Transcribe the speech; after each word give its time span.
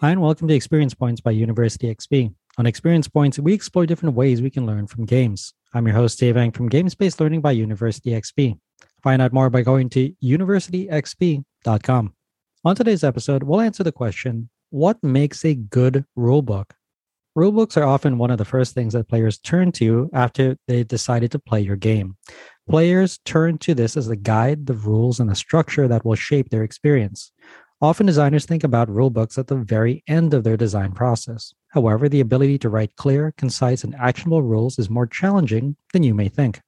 Hi, 0.00 0.12
and 0.12 0.22
welcome 0.22 0.46
to 0.46 0.54
Experience 0.54 0.94
Points 0.94 1.20
by 1.20 1.32
University 1.32 1.92
XP. 1.92 2.32
On 2.56 2.66
Experience 2.66 3.08
Points, 3.08 3.40
we 3.40 3.52
explore 3.52 3.84
different 3.84 4.14
ways 4.14 4.40
we 4.40 4.48
can 4.48 4.64
learn 4.64 4.86
from 4.86 5.06
games. 5.06 5.54
I'm 5.74 5.88
your 5.88 5.96
host, 5.96 6.20
Dave 6.20 6.36
Eng 6.36 6.52
from 6.52 6.68
Games 6.68 6.94
Based 6.94 7.20
Learning 7.20 7.40
by 7.40 7.50
University 7.50 8.10
XP. 8.10 8.56
Find 9.02 9.20
out 9.20 9.32
more 9.32 9.50
by 9.50 9.62
going 9.62 9.88
to 9.88 10.12
universityxp.com. 10.22 12.14
On 12.64 12.76
today's 12.76 13.02
episode, 13.02 13.42
we'll 13.42 13.60
answer 13.60 13.82
the 13.82 13.90
question 13.90 14.50
What 14.70 15.02
makes 15.02 15.44
a 15.44 15.56
good 15.56 16.04
rulebook? 16.16 16.70
Rulebooks 17.36 17.76
are 17.76 17.84
often 17.84 18.18
one 18.18 18.30
of 18.30 18.38
the 18.38 18.44
first 18.44 18.74
things 18.74 18.92
that 18.92 19.08
players 19.08 19.40
turn 19.40 19.72
to 19.72 20.10
after 20.12 20.56
they 20.68 20.84
decided 20.84 21.32
to 21.32 21.40
play 21.40 21.62
your 21.62 21.74
game. 21.74 22.16
Players 22.70 23.18
turn 23.24 23.58
to 23.58 23.74
this 23.74 23.96
as 23.96 24.06
the 24.06 24.14
guide, 24.14 24.66
the 24.66 24.74
rules, 24.74 25.18
and 25.18 25.28
the 25.28 25.34
structure 25.34 25.88
that 25.88 26.04
will 26.04 26.14
shape 26.14 26.50
their 26.50 26.62
experience. 26.62 27.32
Often 27.80 28.06
designers 28.06 28.44
think 28.44 28.64
about 28.64 28.88
rulebooks 28.88 29.38
at 29.38 29.46
the 29.46 29.54
very 29.54 30.02
end 30.08 30.34
of 30.34 30.42
their 30.42 30.56
design 30.56 30.90
process. 30.90 31.54
However, 31.68 32.08
the 32.08 32.18
ability 32.18 32.58
to 32.58 32.68
write 32.68 32.96
clear, 32.96 33.32
concise, 33.36 33.84
and 33.84 33.94
actionable 33.94 34.42
rules 34.42 34.80
is 34.80 34.90
more 34.90 35.06
challenging 35.06 35.76
than 35.92 36.02
you 36.02 36.12
may 36.12 36.28
think. 36.28 36.60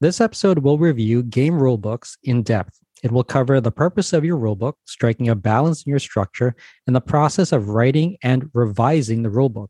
This 0.00 0.20
episode 0.20 0.58
will 0.58 0.76
review 0.76 1.22
game 1.22 1.54
rulebooks 1.54 2.16
in 2.24 2.42
depth. 2.42 2.80
It 3.04 3.12
will 3.12 3.22
cover 3.22 3.60
the 3.60 3.70
purpose 3.70 4.12
of 4.12 4.24
your 4.24 4.38
rulebook, 4.38 4.74
striking 4.86 5.28
a 5.28 5.36
balance 5.36 5.84
in 5.84 5.90
your 5.90 6.00
structure, 6.00 6.56
and 6.88 6.96
the 6.96 7.00
process 7.00 7.52
of 7.52 7.68
writing 7.68 8.16
and 8.24 8.50
revising 8.52 9.22
the 9.22 9.30
rulebook. 9.30 9.68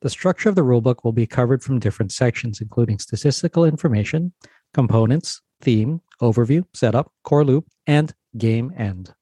The 0.00 0.10
structure 0.10 0.48
of 0.48 0.54
the 0.54 0.62
rulebook 0.62 1.02
will 1.02 1.12
be 1.12 1.26
covered 1.26 1.64
from 1.64 1.80
different 1.80 2.12
sections, 2.12 2.60
including 2.60 3.00
statistical 3.00 3.64
information, 3.64 4.32
components, 4.74 5.42
theme, 5.60 6.02
overview, 6.22 6.64
setup, 6.72 7.10
core 7.24 7.44
loop, 7.44 7.66
and 7.88 8.14
game 8.38 8.72
end. 8.76 9.12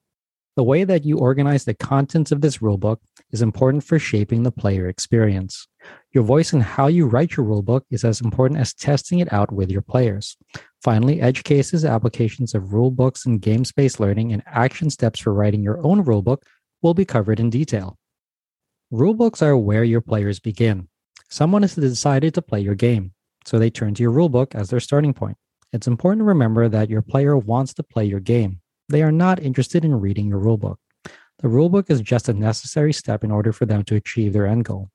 The 0.58 0.64
way 0.64 0.82
that 0.82 1.04
you 1.04 1.18
organize 1.18 1.64
the 1.64 1.72
contents 1.72 2.32
of 2.32 2.40
this 2.40 2.58
rulebook 2.58 2.96
is 3.30 3.42
important 3.42 3.84
for 3.84 4.00
shaping 4.00 4.42
the 4.42 4.50
player 4.50 4.88
experience. 4.88 5.68
Your 6.12 6.24
voice 6.24 6.52
and 6.52 6.64
how 6.64 6.88
you 6.88 7.06
write 7.06 7.36
your 7.36 7.46
rulebook 7.46 7.82
is 7.92 8.02
as 8.02 8.20
important 8.20 8.58
as 8.58 8.74
testing 8.74 9.20
it 9.20 9.32
out 9.32 9.52
with 9.52 9.70
your 9.70 9.82
players. 9.82 10.36
Finally, 10.82 11.20
edge 11.20 11.44
cases, 11.44 11.84
applications 11.84 12.56
of 12.56 12.70
rulebooks 12.70 13.24
and 13.24 13.40
games 13.40 13.70
based 13.70 14.00
learning, 14.00 14.32
and 14.32 14.42
action 14.46 14.90
steps 14.90 15.20
for 15.20 15.32
writing 15.32 15.62
your 15.62 15.78
own 15.86 16.04
rulebook 16.04 16.42
will 16.82 16.92
be 16.92 17.04
covered 17.04 17.38
in 17.38 17.50
detail. 17.50 17.96
Rulebooks 18.92 19.42
are 19.42 19.56
where 19.56 19.84
your 19.84 20.00
players 20.00 20.40
begin. 20.40 20.88
Someone 21.30 21.62
has 21.62 21.76
decided 21.76 22.34
to 22.34 22.42
play 22.42 22.58
your 22.58 22.74
game, 22.74 23.12
so 23.44 23.60
they 23.60 23.70
turn 23.70 23.94
to 23.94 24.02
your 24.02 24.10
rulebook 24.10 24.56
as 24.56 24.70
their 24.70 24.80
starting 24.80 25.14
point. 25.14 25.36
It's 25.72 25.86
important 25.86 26.22
to 26.22 26.24
remember 26.24 26.68
that 26.68 26.90
your 26.90 27.02
player 27.02 27.36
wants 27.36 27.74
to 27.74 27.84
play 27.84 28.06
your 28.06 28.18
game. 28.18 28.60
They 28.88 29.02
are 29.02 29.12
not 29.12 29.42
interested 29.42 29.84
in 29.84 30.00
reading 30.00 30.28
your 30.28 30.40
rulebook. 30.40 30.76
The 31.40 31.48
rulebook 31.48 31.90
is 31.90 32.00
just 32.00 32.28
a 32.28 32.34
necessary 32.34 32.92
step 32.92 33.22
in 33.22 33.30
order 33.30 33.52
for 33.52 33.66
them 33.66 33.84
to 33.84 33.96
achieve 33.96 34.32
their 34.32 34.46
end 34.46 34.64
goal. 34.64 34.90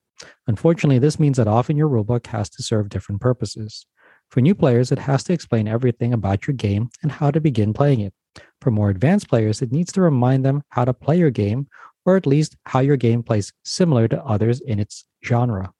Unfortunately, 0.47 0.99
this 0.99 1.19
means 1.19 1.37
that 1.37 1.47
often 1.47 1.77
your 1.77 1.89
rulebook 1.89 2.27
has 2.27 2.49
to 2.51 2.63
serve 2.63 2.89
different 2.89 3.21
purposes. 3.21 3.85
For 4.29 4.41
new 4.41 4.55
players, 4.55 4.91
it 4.91 4.99
has 4.99 5.23
to 5.25 5.33
explain 5.33 5.67
everything 5.67 6.13
about 6.13 6.47
your 6.47 6.55
game 6.55 6.89
and 7.01 7.11
how 7.11 7.31
to 7.31 7.39
begin 7.39 7.73
playing 7.73 7.99
it. 7.99 8.13
For 8.61 8.71
more 8.71 8.89
advanced 8.89 9.29
players, 9.29 9.61
it 9.61 9.71
needs 9.71 9.91
to 9.93 10.01
remind 10.01 10.43
them 10.43 10.63
how 10.69 10.85
to 10.85 10.93
play 10.93 11.17
your 11.17 11.29
game 11.29 11.67
or 12.05 12.17
at 12.17 12.25
least 12.25 12.57
how 12.65 12.79
your 12.79 12.97
game 12.97 13.23
plays 13.23 13.53
similar 13.63 14.07
to 14.07 14.23
others 14.25 14.59
in 14.59 14.79
its 14.79 15.05
genre. 15.23 15.71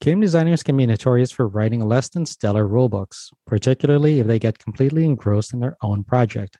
Game 0.00 0.20
designers 0.20 0.62
can 0.62 0.76
be 0.76 0.86
notorious 0.86 1.30
for 1.30 1.46
writing 1.46 1.86
less 1.86 2.08
than 2.08 2.24
stellar 2.24 2.66
rulebooks, 2.66 3.28
particularly 3.46 4.18
if 4.18 4.26
they 4.26 4.38
get 4.38 4.58
completely 4.58 5.04
engrossed 5.04 5.52
in 5.52 5.60
their 5.60 5.76
own 5.82 6.04
project. 6.04 6.56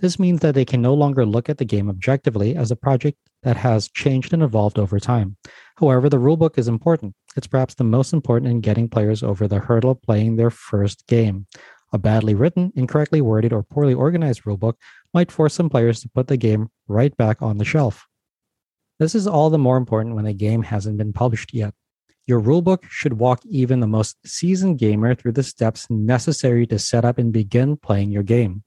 This 0.00 0.18
means 0.18 0.40
that 0.40 0.54
they 0.54 0.64
can 0.64 0.82
no 0.82 0.94
longer 0.94 1.24
look 1.24 1.48
at 1.48 1.58
the 1.58 1.64
game 1.64 1.88
objectively 1.88 2.56
as 2.56 2.70
a 2.70 2.76
project 2.76 3.18
that 3.42 3.56
has 3.56 3.88
changed 3.88 4.32
and 4.32 4.42
evolved 4.42 4.78
over 4.78 4.98
time. 4.98 5.36
However, 5.76 6.08
the 6.08 6.18
rulebook 6.18 6.58
is 6.58 6.68
important. 6.68 7.14
It's 7.36 7.46
perhaps 7.46 7.74
the 7.74 7.84
most 7.84 8.12
important 8.12 8.50
in 8.50 8.60
getting 8.60 8.88
players 8.88 9.22
over 9.22 9.48
the 9.48 9.58
hurdle 9.58 9.92
of 9.92 10.02
playing 10.02 10.36
their 10.36 10.50
first 10.50 11.06
game. 11.06 11.46
A 11.92 11.98
badly 11.98 12.34
written, 12.34 12.72
incorrectly 12.74 13.20
worded, 13.20 13.52
or 13.52 13.62
poorly 13.62 13.94
organized 13.94 14.44
rulebook 14.44 14.74
might 15.12 15.30
force 15.30 15.54
some 15.54 15.68
players 15.68 16.00
to 16.00 16.08
put 16.08 16.26
the 16.26 16.36
game 16.36 16.68
right 16.88 17.14
back 17.16 17.42
on 17.42 17.58
the 17.58 17.64
shelf. 17.64 18.06
This 18.98 19.14
is 19.14 19.26
all 19.26 19.50
the 19.50 19.58
more 19.58 19.76
important 19.76 20.14
when 20.14 20.24
the 20.24 20.32
game 20.32 20.62
hasn't 20.62 20.96
been 20.96 21.12
published 21.12 21.52
yet. 21.52 21.74
Your 22.26 22.40
rulebook 22.40 22.84
should 22.88 23.14
walk 23.14 23.44
even 23.44 23.80
the 23.80 23.86
most 23.86 24.16
seasoned 24.24 24.78
gamer 24.78 25.14
through 25.14 25.32
the 25.32 25.42
steps 25.42 25.90
necessary 25.90 26.66
to 26.68 26.78
set 26.78 27.04
up 27.04 27.18
and 27.18 27.32
begin 27.32 27.76
playing 27.76 28.12
your 28.12 28.22
game. 28.22 28.62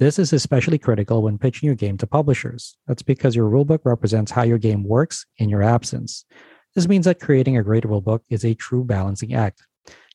This 0.00 0.18
is 0.18 0.32
especially 0.32 0.78
critical 0.78 1.22
when 1.22 1.36
pitching 1.36 1.66
your 1.66 1.76
game 1.76 1.98
to 1.98 2.06
publishers. 2.06 2.74
That's 2.86 3.02
because 3.02 3.36
your 3.36 3.50
rulebook 3.50 3.80
represents 3.84 4.32
how 4.32 4.44
your 4.44 4.56
game 4.56 4.82
works 4.82 5.26
in 5.36 5.50
your 5.50 5.62
absence. 5.62 6.24
This 6.74 6.88
means 6.88 7.04
that 7.04 7.20
creating 7.20 7.58
a 7.58 7.62
great 7.62 7.84
rulebook 7.84 8.20
is 8.30 8.42
a 8.42 8.54
true 8.54 8.82
balancing 8.82 9.34
act. 9.34 9.62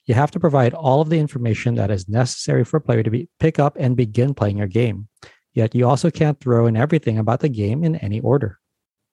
You 0.08 0.16
have 0.16 0.32
to 0.32 0.40
provide 0.40 0.74
all 0.74 1.02
of 1.02 1.10
the 1.10 1.20
information 1.20 1.76
that 1.76 1.92
is 1.92 2.10
necessary 2.10 2.64
for 2.64 2.78
a 2.78 2.82
player 2.82 3.04
to 3.04 3.12
be, 3.12 3.30
pick 3.40 3.60
up 3.60 3.78
and 3.80 3.96
begin 3.96 4.34
playing 4.34 4.58
your 4.58 4.66
game. 4.66 5.08
Yet 5.54 5.76
you 5.76 5.88
also 5.88 6.10
can't 6.10 6.40
throw 6.40 6.66
in 6.66 6.76
everything 6.76 7.20
about 7.20 7.42
the 7.42 7.50
game 7.50 7.84
in 7.84 7.96
any 7.98 8.20
order. 8.20 8.58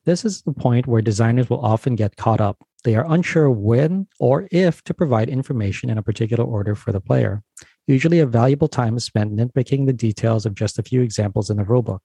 This 0.07 0.25
is 0.25 0.41
the 0.41 0.55
point 0.55 0.87
where 0.87 1.03
designers 1.03 1.51
will 1.51 1.61
often 1.61 1.97
get 1.97 2.17
caught 2.17 2.41
up. 2.41 2.65
They 2.83 2.97
are 2.97 3.13
unsure 3.13 3.51
when 3.51 4.09
or 4.19 4.49
if 4.51 4.83
to 4.85 4.95
provide 4.95 5.29
information 5.29 5.91
in 5.91 5.99
a 5.99 6.03
particular 6.03 6.45
order 6.45 6.75
for 6.75 6.93
the 6.93 7.01
player. 7.01 7.43
Usually, 7.87 8.21
a 8.21 8.27
valuable 8.27 8.69
time 8.69 8.97
is 8.97 9.05
spent 9.05 9.35
nitpicking 9.35 9.87
the 9.87 9.93
details 9.93 10.47
of 10.47 10.55
just 10.55 10.79
a 10.79 10.85
few 10.85 11.03
examples 11.03 11.51
in 11.51 11.57
the 11.57 11.65
rulebook. 11.65 11.99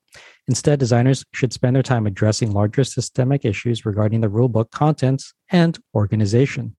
Instead, 0.47 0.79
designers 0.79 1.23
should 1.33 1.53
spend 1.53 1.75
their 1.75 1.83
time 1.83 2.07
addressing 2.07 2.51
larger 2.51 2.83
systemic 2.83 3.45
issues 3.45 3.85
regarding 3.85 4.21
the 4.21 4.29
rulebook 4.29 4.71
contents 4.71 5.33
and 5.51 5.77
organization. 5.93 6.75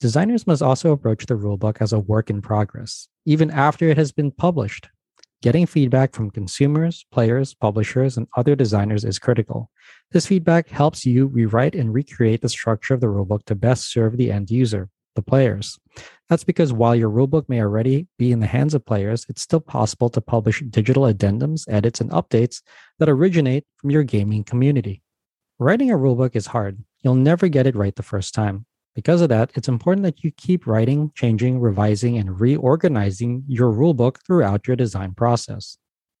Designers 0.00 0.48
must 0.48 0.62
also 0.62 0.90
approach 0.90 1.26
the 1.26 1.36
rulebook 1.36 1.76
as 1.80 1.92
a 1.92 2.00
work 2.00 2.30
in 2.30 2.42
progress, 2.42 3.06
even 3.24 3.52
after 3.52 3.88
it 3.88 3.96
has 3.96 4.10
been 4.10 4.32
published. 4.32 4.88
Getting 5.42 5.66
feedback 5.66 6.12
from 6.12 6.30
consumers, 6.30 7.06
players, 7.12 7.54
publishers, 7.54 8.16
and 8.16 8.26
other 8.36 8.56
designers 8.56 9.04
is 9.04 9.20
critical. 9.20 9.70
This 10.10 10.26
feedback 10.26 10.68
helps 10.68 11.06
you 11.06 11.26
rewrite 11.26 11.76
and 11.76 11.94
recreate 11.94 12.40
the 12.40 12.48
structure 12.48 12.94
of 12.94 13.00
the 13.00 13.06
rulebook 13.06 13.44
to 13.46 13.54
best 13.54 13.92
serve 13.92 14.16
the 14.16 14.32
end 14.32 14.50
user, 14.50 14.88
the 15.14 15.22
players. 15.22 15.78
That's 16.28 16.44
because 16.44 16.72
while 16.72 16.94
your 16.94 17.10
rulebook 17.10 17.48
may 17.48 17.60
already 17.60 18.06
be 18.18 18.32
in 18.32 18.40
the 18.40 18.46
hands 18.46 18.74
of 18.74 18.86
players, 18.86 19.26
it's 19.28 19.42
still 19.42 19.60
possible 19.60 20.08
to 20.10 20.20
publish 20.20 20.62
digital 20.70 21.04
addendums, 21.04 21.64
edits, 21.68 22.00
and 22.00 22.10
updates 22.10 22.62
that 22.98 23.08
originate 23.08 23.64
from 23.76 23.90
your 23.90 24.02
gaming 24.02 24.44
community. 24.44 25.02
Writing 25.58 25.90
a 25.90 25.98
rulebook 25.98 26.34
is 26.34 26.46
hard. 26.46 26.82
You'll 27.02 27.14
never 27.14 27.48
get 27.48 27.66
it 27.66 27.76
right 27.76 27.94
the 27.94 28.02
first 28.02 28.34
time. 28.34 28.66
Because 28.94 29.22
of 29.22 29.30
that, 29.30 29.50
it's 29.54 29.68
important 29.68 30.04
that 30.04 30.22
you 30.22 30.30
keep 30.32 30.66
writing, 30.66 31.12
changing, 31.14 31.60
revising, 31.60 32.18
and 32.18 32.40
reorganizing 32.40 33.44
your 33.46 33.72
rulebook 33.72 34.18
throughout 34.26 34.66
your 34.66 34.76
design 34.76 35.14
process. 35.14 35.78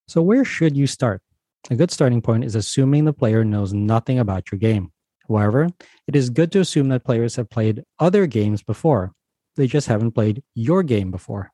So, 0.08 0.22
where 0.22 0.44
should 0.44 0.76
you 0.76 0.86
start? 0.86 1.22
A 1.70 1.76
good 1.76 1.90
starting 1.90 2.22
point 2.22 2.44
is 2.44 2.54
assuming 2.54 3.04
the 3.04 3.12
player 3.12 3.44
knows 3.44 3.72
nothing 3.72 4.18
about 4.18 4.50
your 4.50 4.58
game. 4.58 4.90
However, 5.32 5.70
it 6.06 6.14
is 6.14 6.28
good 6.28 6.52
to 6.52 6.60
assume 6.60 6.88
that 6.90 7.04
players 7.04 7.36
have 7.36 7.48
played 7.48 7.84
other 7.98 8.26
games 8.26 8.62
before. 8.62 9.12
They 9.56 9.66
just 9.66 9.88
haven't 9.88 10.12
played 10.12 10.42
your 10.54 10.82
game 10.82 11.10
before. 11.10 11.52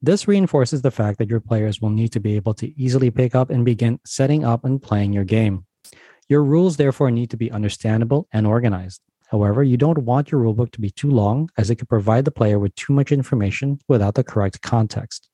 This 0.00 0.26
reinforces 0.26 0.80
the 0.80 0.90
fact 0.90 1.18
that 1.18 1.28
your 1.28 1.40
players 1.40 1.82
will 1.82 1.90
need 1.90 2.12
to 2.12 2.20
be 2.20 2.36
able 2.36 2.54
to 2.54 2.80
easily 2.80 3.10
pick 3.10 3.34
up 3.34 3.50
and 3.50 3.62
begin 3.62 4.00
setting 4.06 4.42
up 4.42 4.64
and 4.64 4.80
playing 4.80 5.12
your 5.12 5.24
game. 5.24 5.66
Your 6.30 6.42
rules, 6.42 6.78
therefore, 6.78 7.10
need 7.10 7.28
to 7.30 7.36
be 7.36 7.50
understandable 7.50 8.26
and 8.32 8.46
organized. 8.46 9.02
However, 9.28 9.62
you 9.62 9.76
don't 9.76 9.98
want 9.98 10.32
your 10.32 10.40
rulebook 10.40 10.72
to 10.72 10.80
be 10.80 10.90
too 10.90 11.10
long, 11.10 11.50
as 11.58 11.68
it 11.68 11.76
could 11.76 11.90
provide 11.90 12.24
the 12.24 12.30
player 12.30 12.58
with 12.58 12.74
too 12.74 12.94
much 12.94 13.12
information 13.12 13.80
without 13.86 14.14
the 14.14 14.24
correct 14.24 14.62
context. 14.62 15.28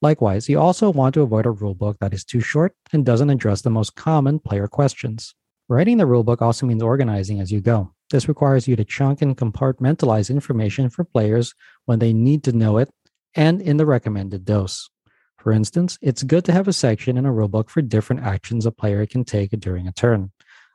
Likewise, 0.00 0.48
you 0.48 0.58
also 0.58 0.90
want 0.90 1.12
to 1.14 1.22
avoid 1.22 1.44
a 1.44 1.50
rulebook 1.50 1.98
that 1.98 2.14
is 2.14 2.24
too 2.24 2.40
short 2.40 2.74
and 2.92 3.04
doesn't 3.04 3.30
address 3.30 3.60
the 3.60 3.70
most 3.70 3.96
common 3.96 4.38
player 4.38 4.66
questions. 4.66 5.34
Writing 5.70 5.98
the 5.98 6.04
rulebook 6.04 6.40
also 6.40 6.64
means 6.64 6.82
organizing 6.82 7.40
as 7.40 7.52
you 7.52 7.60
go. 7.60 7.92
This 8.10 8.26
requires 8.26 8.66
you 8.66 8.74
to 8.76 8.86
chunk 8.86 9.20
and 9.20 9.36
compartmentalize 9.36 10.30
information 10.30 10.88
for 10.88 11.04
players 11.04 11.54
when 11.84 11.98
they 11.98 12.14
need 12.14 12.42
to 12.44 12.52
know 12.52 12.78
it 12.78 12.88
and 13.34 13.60
in 13.60 13.76
the 13.76 13.84
recommended 13.84 14.46
dose. 14.46 14.88
For 15.36 15.52
instance, 15.52 15.98
it's 16.00 16.22
good 16.22 16.46
to 16.46 16.52
have 16.52 16.68
a 16.68 16.72
section 16.72 17.18
in 17.18 17.26
a 17.26 17.32
rulebook 17.32 17.68
for 17.68 17.82
different 17.82 18.22
actions 18.22 18.64
a 18.64 18.70
player 18.70 19.04
can 19.04 19.24
take 19.24 19.50
during 19.60 19.86
a 19.86 19.92
turn. 19.92 20.32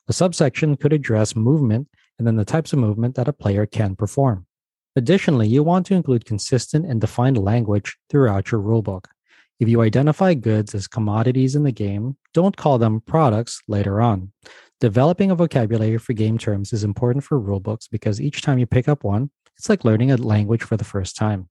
A 0.08 0.14
subsection 0.14 0.78
could 0.78 0.94
address 0.94 1.36
movement 1.36 1.88
and 2.20 2.28
then 2.28 2.36
the 2.36 2.46
types 2.46 2.72
of 2.72 2.78
movement 2.78 3.16
that 3.16 3.28
a 3.28 3.34
player 3.34 3.66
can 3.66 3.96
perform. 3.96 4.46
Additionally, 4.96 5.48
you 5.48 5.64
want 5.64 5.88
to 5.88 5.96
include 5.96 6.26
consistent 6.26 6.86
and 6.86 7.02
defined 7.02 7.40
language 7.40 7.98
throughout 8.12 8.52
your 8.52 8.62
rulebook. 8.62 9.06
If 9.60 9.70
you 9.70 9.82
identify 9.82 10.36
goods 10.36 10.76
as 10.76 10.88
commodities 10.88 11.56
in 11.56 11.64
the 11.64 11.72
game, 11.72 12.18
don't 12.34 12.58
call 12.58 12.78
them 12.78 13.02
products 13.02 13.62
later 13.68 14.02
on. 14.02 14.32
Developing 14.84 15.32
a 15.32 15.36
vocabulary 15.36 15.98
for 15.98 16.12
game 16.12 16.38
terms 16.38 16.74
is 16.74 16.84
important 16.84 17.24
for 17.24 17.40
rulebooks 17.40 17.90
because 17.90 18.20
each 18.20 18.42
time 18.42 18.58
you 18.58 18.66
pick 18.66 18.90
up 18.90 19.06
one, 19.06 19.32
it's 19.56 19.70
like 19.70 19.86
learning 19.86 20.12
a 20.12 20.18
language 20.18 20.62
for 20.62 20.76
the 20.76 20.84
first 20.84 21.16
time. 21.16 21.48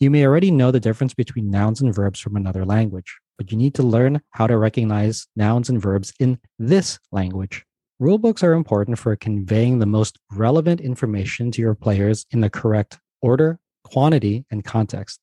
You 0.00 0.10
may 0.10 0.26
already 0.26 0.50
know 0.50 0.70
the 0.70 0.80
difference 0.80 1.14
between 1.14 1.50
nouns 1.50 1.80
and 1.80 1.94
verbs 1.94 2.20
from 2.20 2.36
another 2.36 2.66
language, 2.66 3.16
but 3.38 3.50
you 3.50 3.56
need 3.56 3.74
to 3.76 3.82
learn 3.82 4.20
how 4.32 4.46
to 4.46 4.58
recognize 4.58 5.26
nouns 5.34 5.70
and 5.70 5.80
verbs 5.80 6.12
in 6.20 6.38
this 6.58 6.98
language. 7.10 7.64
Rulebooks 8.02 8.42
are 8.42 8.52
important 8.52 8.98
for 8.98 9.16
conveying 9.16 9.78
the 9.78 9.86
most 9.86 10.18
relevant 10.30 10.82
information 10.82 11.50
to 11.52 11.62
your 11.62 11.74
players 11.74 12.26
in 12.32 12.42
the 12.42 12.50
correct 12.50 12.98
order, 13.22 13.58
quantity, 13.84 14.44
and 14.50 14.62
context. 14.62 15.20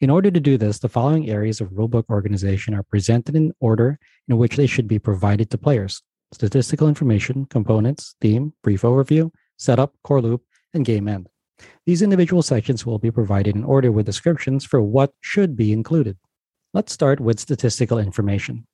In 0.00 0.10
order 0.10 0.32
to 0.32 0.40
do 0.40 0.58
this, 0.58 0.80
the 0.80 0.88
following 0.88 1.30
areas 1.30 1.60
of 1.60 1.70
rulebook 1.70 2.06
organization 2.10 2.74
are 2.74 2.82
presented 2.82 3.36
in 3.36 3.52
order 3.60 4.00
in 4.26 4.38
which 4.38 4.56
they 4.56 4.66
should 4.66 4.88
be 4.88 4.98
provided 4.98 5.50
to 5.50 5.58
players 5.58 6.02
statistical 6.32 6.88
information, 6.88 7.46
components, 7.46 8.14
theme, 8.20 8.52
brief 8.62 8.82
overview, 8.82 9.30
setup, 9.56 9.94
core 10.02 10.20
loop, 10.20 10.42
and 10.74 10.84
game 10.84 11.08
end. 11.08 11.28
These 11.86 12.02
individual 12.02 12.42
sections 12.42 12.84
will 12.84 12.98
be 12.98 13.10
provided 13.10 13.56
in 13.56 13.64
order 13.64 13.90
with 13.90 14.06
descriptions 14.06 14.64
for 14.64 14.82
what 14.82 15.12
should 15.20 15.56
be 15.56 15.72
included. 15.72 16.16
Let's 16.74 16.92
start 16.92 17.20
with 17.20 17.40
statistical 17.40 17.98
information. 17.98 18.66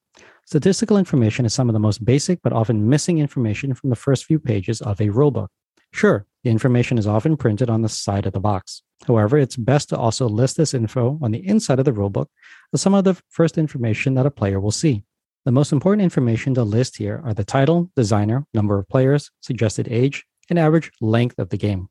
Statistical 0.47 0.97
information 0.97 1.47
is 1.47 1.55
some 1.55 1.69
of 1.69 1.73
the 1.73 1.79
most 1.79 2.05
basic 2.05 2.41
but 2.43 2.53
often 2.53 2.89
missing 2.89 3.19
information 3.19 3.75
from 3.75 3.91
the 3.91 3.97
first 3.97 4.25
few 4.25 4.39
pages 4.41 4.81
of 4.81 5.01
a 5.01 5.09
rulebook. 5.09 5.49
Sure, 5.93 6.27
the 6.43 6.51
information 6.51 6.99
is 6.99 7.07
often 7.07 7.37
printed 7.37 7.71
on 7.71 7.83
the 7.83 7.89
side 7.89 8.27
of 8.27 8.33
the 8.33 8.41
box. 8.41 8.83
However, 9.07 9.39
it's 9.39 9.57
best 9.57 9.91
to 9.91 9.97
also 9.97 10.29
list 10.29 10.57
this 10.57 10.75
info 10.75 11.19
on 11.23 11.31
the 11.31 11.47
inside 11.47 11.79
of 11.79 11.85
the 11.85 11.93
rulebook 11.93 12.27
as 12.73 12.81
some 12.81 12.95
of 12.95 13.05
the 13.05 13.21
first 13.29 13.59
information 13.59 14.15
that 14.15 14.27
a 14.27 14.31
player 14.31 14.59
will 14.59 14.71
see. 14.71 15.05
The 15.45 15.51
most 15.51 15.73
important 15.73 16.05
information 16.05 16.55
to 16.55 16.63
list 16.63 16.99
here 16.99 17.21
are 17.25 17.35
the 17.35 17.43
title, 17.43 17.91
designer, 17.97 18.47
number 18.55 18.79
of 18.79 18.89
players, 18.89 19.29
suggested 19.41 19.89
age, 19.91 20.25
and 20.49 20.57
average 20.57 20.93
length 21.01 21.37
of 21.41 21.49
the 21.49 21.57
game. 21.57 21.89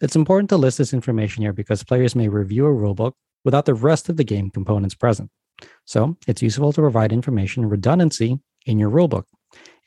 It's 0.00 0.14
important 0.14 0.50
to 0.50 0.56
list 0.56 0.78
this 0.78 0.92
information 0.92 1.42
here 1.42 1.52
because 1.52 1.82
players 1.82 2.14
may 2.14 2.28
review 2.28 2.64
a 2.64 2.70
rulebook 2.70 3.14
without 3.44 3.64
the 3.64 3.74
rest 3.74 4.08
of 4.08 4.16
the 4.16 4.24
game 4.24 4.50
components 4.50 4.94
present. 4.94 5.30
So 5.84 6.16
it's 6.28 6.42
useful 6.42 6.72
to 6.72 6.80
provide 6.80 7.12
information 7.12 7.68
redundancy 7.68 8.38
in 8.66 8.78
your 8.78 8.90
rulebook. 8.90 9.24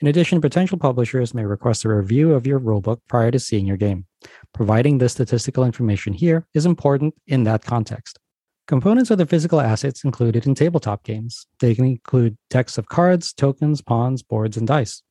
In 0.01 0.09
addition, 0.09 0.41
potential 0.41 0.77
publishers 0.77 1.33
may 1.33 1.45
request 1.45 1.85
a 1.85 1.89
review 1.89 2.33
of 2.33 2.45
your 2.45 2.59
rulebook 2.59 2.99
prior 3.07 3.31
to 3.31 3.39
seeing 3.39 3.65
your 3.65 3.77
game. 3.77 4.07
Providing 4.53 4.97
this 4.97 5.13
statistical 5.13 5.63
information 5.63 6.11
here 6.11 6.45
is 6.53 6.65
important 6.65 7.13
in 7.27 7.45
that 7.45 7.63
context. 7.63 8.19
Components 8.67 9.11
are 9.11 9.15
the 9.15 9.27
physical 9.27 9.61
assets 9.61 10.03
included 10.03 10.47
in 10.47 10.55
tabletop 10.55 11.03
games. 11.03 11.45
They 11.59 11.75
can 11.75 11.85
include 11.85 12.35
decks 12.49 12.79
of 12.79 12.89
cards, 12.89 13.31
tokens, 13.31 13.79
pawns, 13.79 14.23
boards, 14.23 14.57
and 14.57 14.65
dice. 14.65 15.03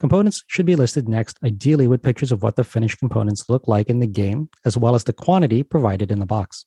Components 0.00 0.42
should 0.46 0.64
be 0.64 0.74
listed 0.74 1.06
next, 1.06 1.38
ideally 1.44 1.86
with 1.86 2.02
pictures 2.02 2.32
of 2.32 2.42
what 2.42 2.56
the 2.56 2.64
finished 2.64 2.98
components 2.98 3.50
look 3.50 3.68
like 3.68 3.90
in 3.90 4.00
the 4.00 4.06
game, 4.06 4.48
as 4.64 4.78
well 4.78 4.94
as 4.94 5.04
the 5.04 5.12
quantity 5.12 5.62
provided 5.62 6.10
in 6.10 6.18
the 6.18 6.24
box. 6.24 6.64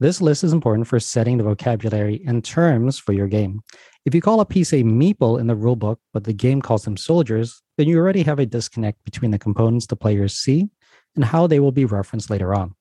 This 0.00 0.22
list 0.22 0.44
is 0.44 0.54
important 0.54 0.86
for 0.86 0.98
setting 0.98 1.36
the 1.36 1.44
vocabulary 1.44 2.22
and 2.26 2.42
terms 2.42 2.98
for 2.98 3.12
your 3.12 3.28
game. 3.28 3.60
If 4.06 4.14
you 4.14 4.22
call 4.22 4.40
a 4.40 4.46
piece 4.46 4.72
a 4.72 4.82
meeple 4.82 5.38
in 5.38 5.46
the 5.46 5.56
rulebook, 5.56 5.98
but 6.14 6.24
the 6.24 6.32
game 6.32 6.62
calls 6.62 6.84
them 6.84 6.96
soldiers, 6.96 7.62
then 7.76 7.86
you 7.86 7.98
already 7.98 8.22
have 8.22 8.38
a 8.38 8.46
disconnect 8.46 9.04
between 9.04 9.30
the 9.30 9.38
components 9.38 9.86
the 9.86 9.96
players 9.96 10.32
see 10.32 10.70
and 11.16 11.24
how 11.24 11.46
they 11.46 11.60
will 11.60 11.72
be 11.72 11.84
referenced 11.84 12.30
later 12.30 12.54
on. 12.54 12.74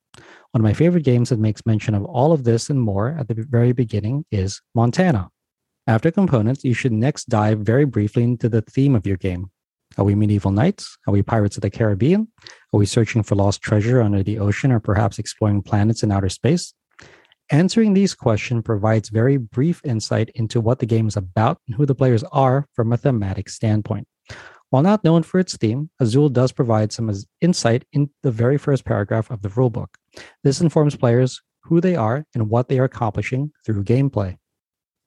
One 0.56 0.62
of 0.62 0.63
my 0.63 0.74
favorite 0.74 1.04
games 1.04 1.28
that 1.31 1.40
makes 1.40 1.66
mention 1.66 1.96
of 1.96 2.06
all 2.06 2.31
of 2.31 2.46
this 2.46 2.69
and 2.69 2.80
more 2.80 3.10
at 3.19 3.28
the 3.28 3.34
very 3.34 3.74
beginning 3.74 4.24
is 4.31 4.62
Montana. 4.74 5.28
After 5.86 6.12
components, 6.12 6.63
you 6.63 6.74
should 6.74 6.94
next 6.94 7.28
dive 7.28 7.60
very 7.60 7.84
briefly 7.84 8.24
into 8.24 8.48
the 8.48 8.62
theme 8.62 8.96
of 8.96 9.06
your 9.06 9.18
game. 9.18 9.52
Are 9.98 10.06
we 10.06 10.16
medieval 10.16 10.52
knights? 10.52 10.98
Are 11.07 11.12
we 11.12 11.22
pirates 11.24 11.57
of 11.57 11.62
the 11.62 11.69
Caribbean? 11.69 12.30
Are 12.72 12.78
we 12.78 12.86
searching 12.86 13.22
for 13.22 13.36
lost 13.36 13.62
treasure 13.62 14.02
under 14.02 14.24
the 14.24 14.40
ocean 14.40 14.72
or 14.72 14.80
perhaps 14.80 15.19
exploring 15.19 15.62
planets 15.62 16.04
in 16.04 16.12
outer 16.13 16.30
space? 16.30 16.74
Answering 17.51 17.94
these 17.94 18.16
questions 18.16 18.63
provides 18.63 19.10
very 19.10 19.36
brief 19.36 19.81
insight 19.84 20.30
into 20.36 20.62
what 20.62 20.80
the 20.80 20.86
game 20.86 21.10
is 21.10 21.18
about 21.18 21.58
and 21.68 21.75
who 21.75 21.86
the 21.86 21.96
players 21.96 22.24
are 22.31 22.66
from 22.72 22.94
a 22.94 22.98
thematic 22.98 23.50
standpoint. 23.50 24.08
While 24.75 24.83
not 24.83 25.06
known 25.06 25.24
for 25.24 25.39
its 25.39 25.56
theme, 25.56 25.89
Azul 26.01 26.27
does 26.27 26.51
provide 26.51 26.92
some 26.92 27.10
insight 27.39 27.86
in 27.94 28.10
the 28.24 28.31
very 28.31 28.57
first 28.57 28.83
paragraph 28.83 29.31
of 29.31 29.42
the 29.42 29.48
rulebook. 29.48 29.88
This 30.44 30.60
informs 30.60 30.98
players 30.98 31.42
who 31.63 31.80
they 31.80 31.95
are 31.95 32.25
and 32.36 32.50
what 32.50 32.68
they 32.68 32.77
are 32.80 32.83
accomplishing 32.83 33.54
through 33.66 33.86
gameplay. 33.86 34.36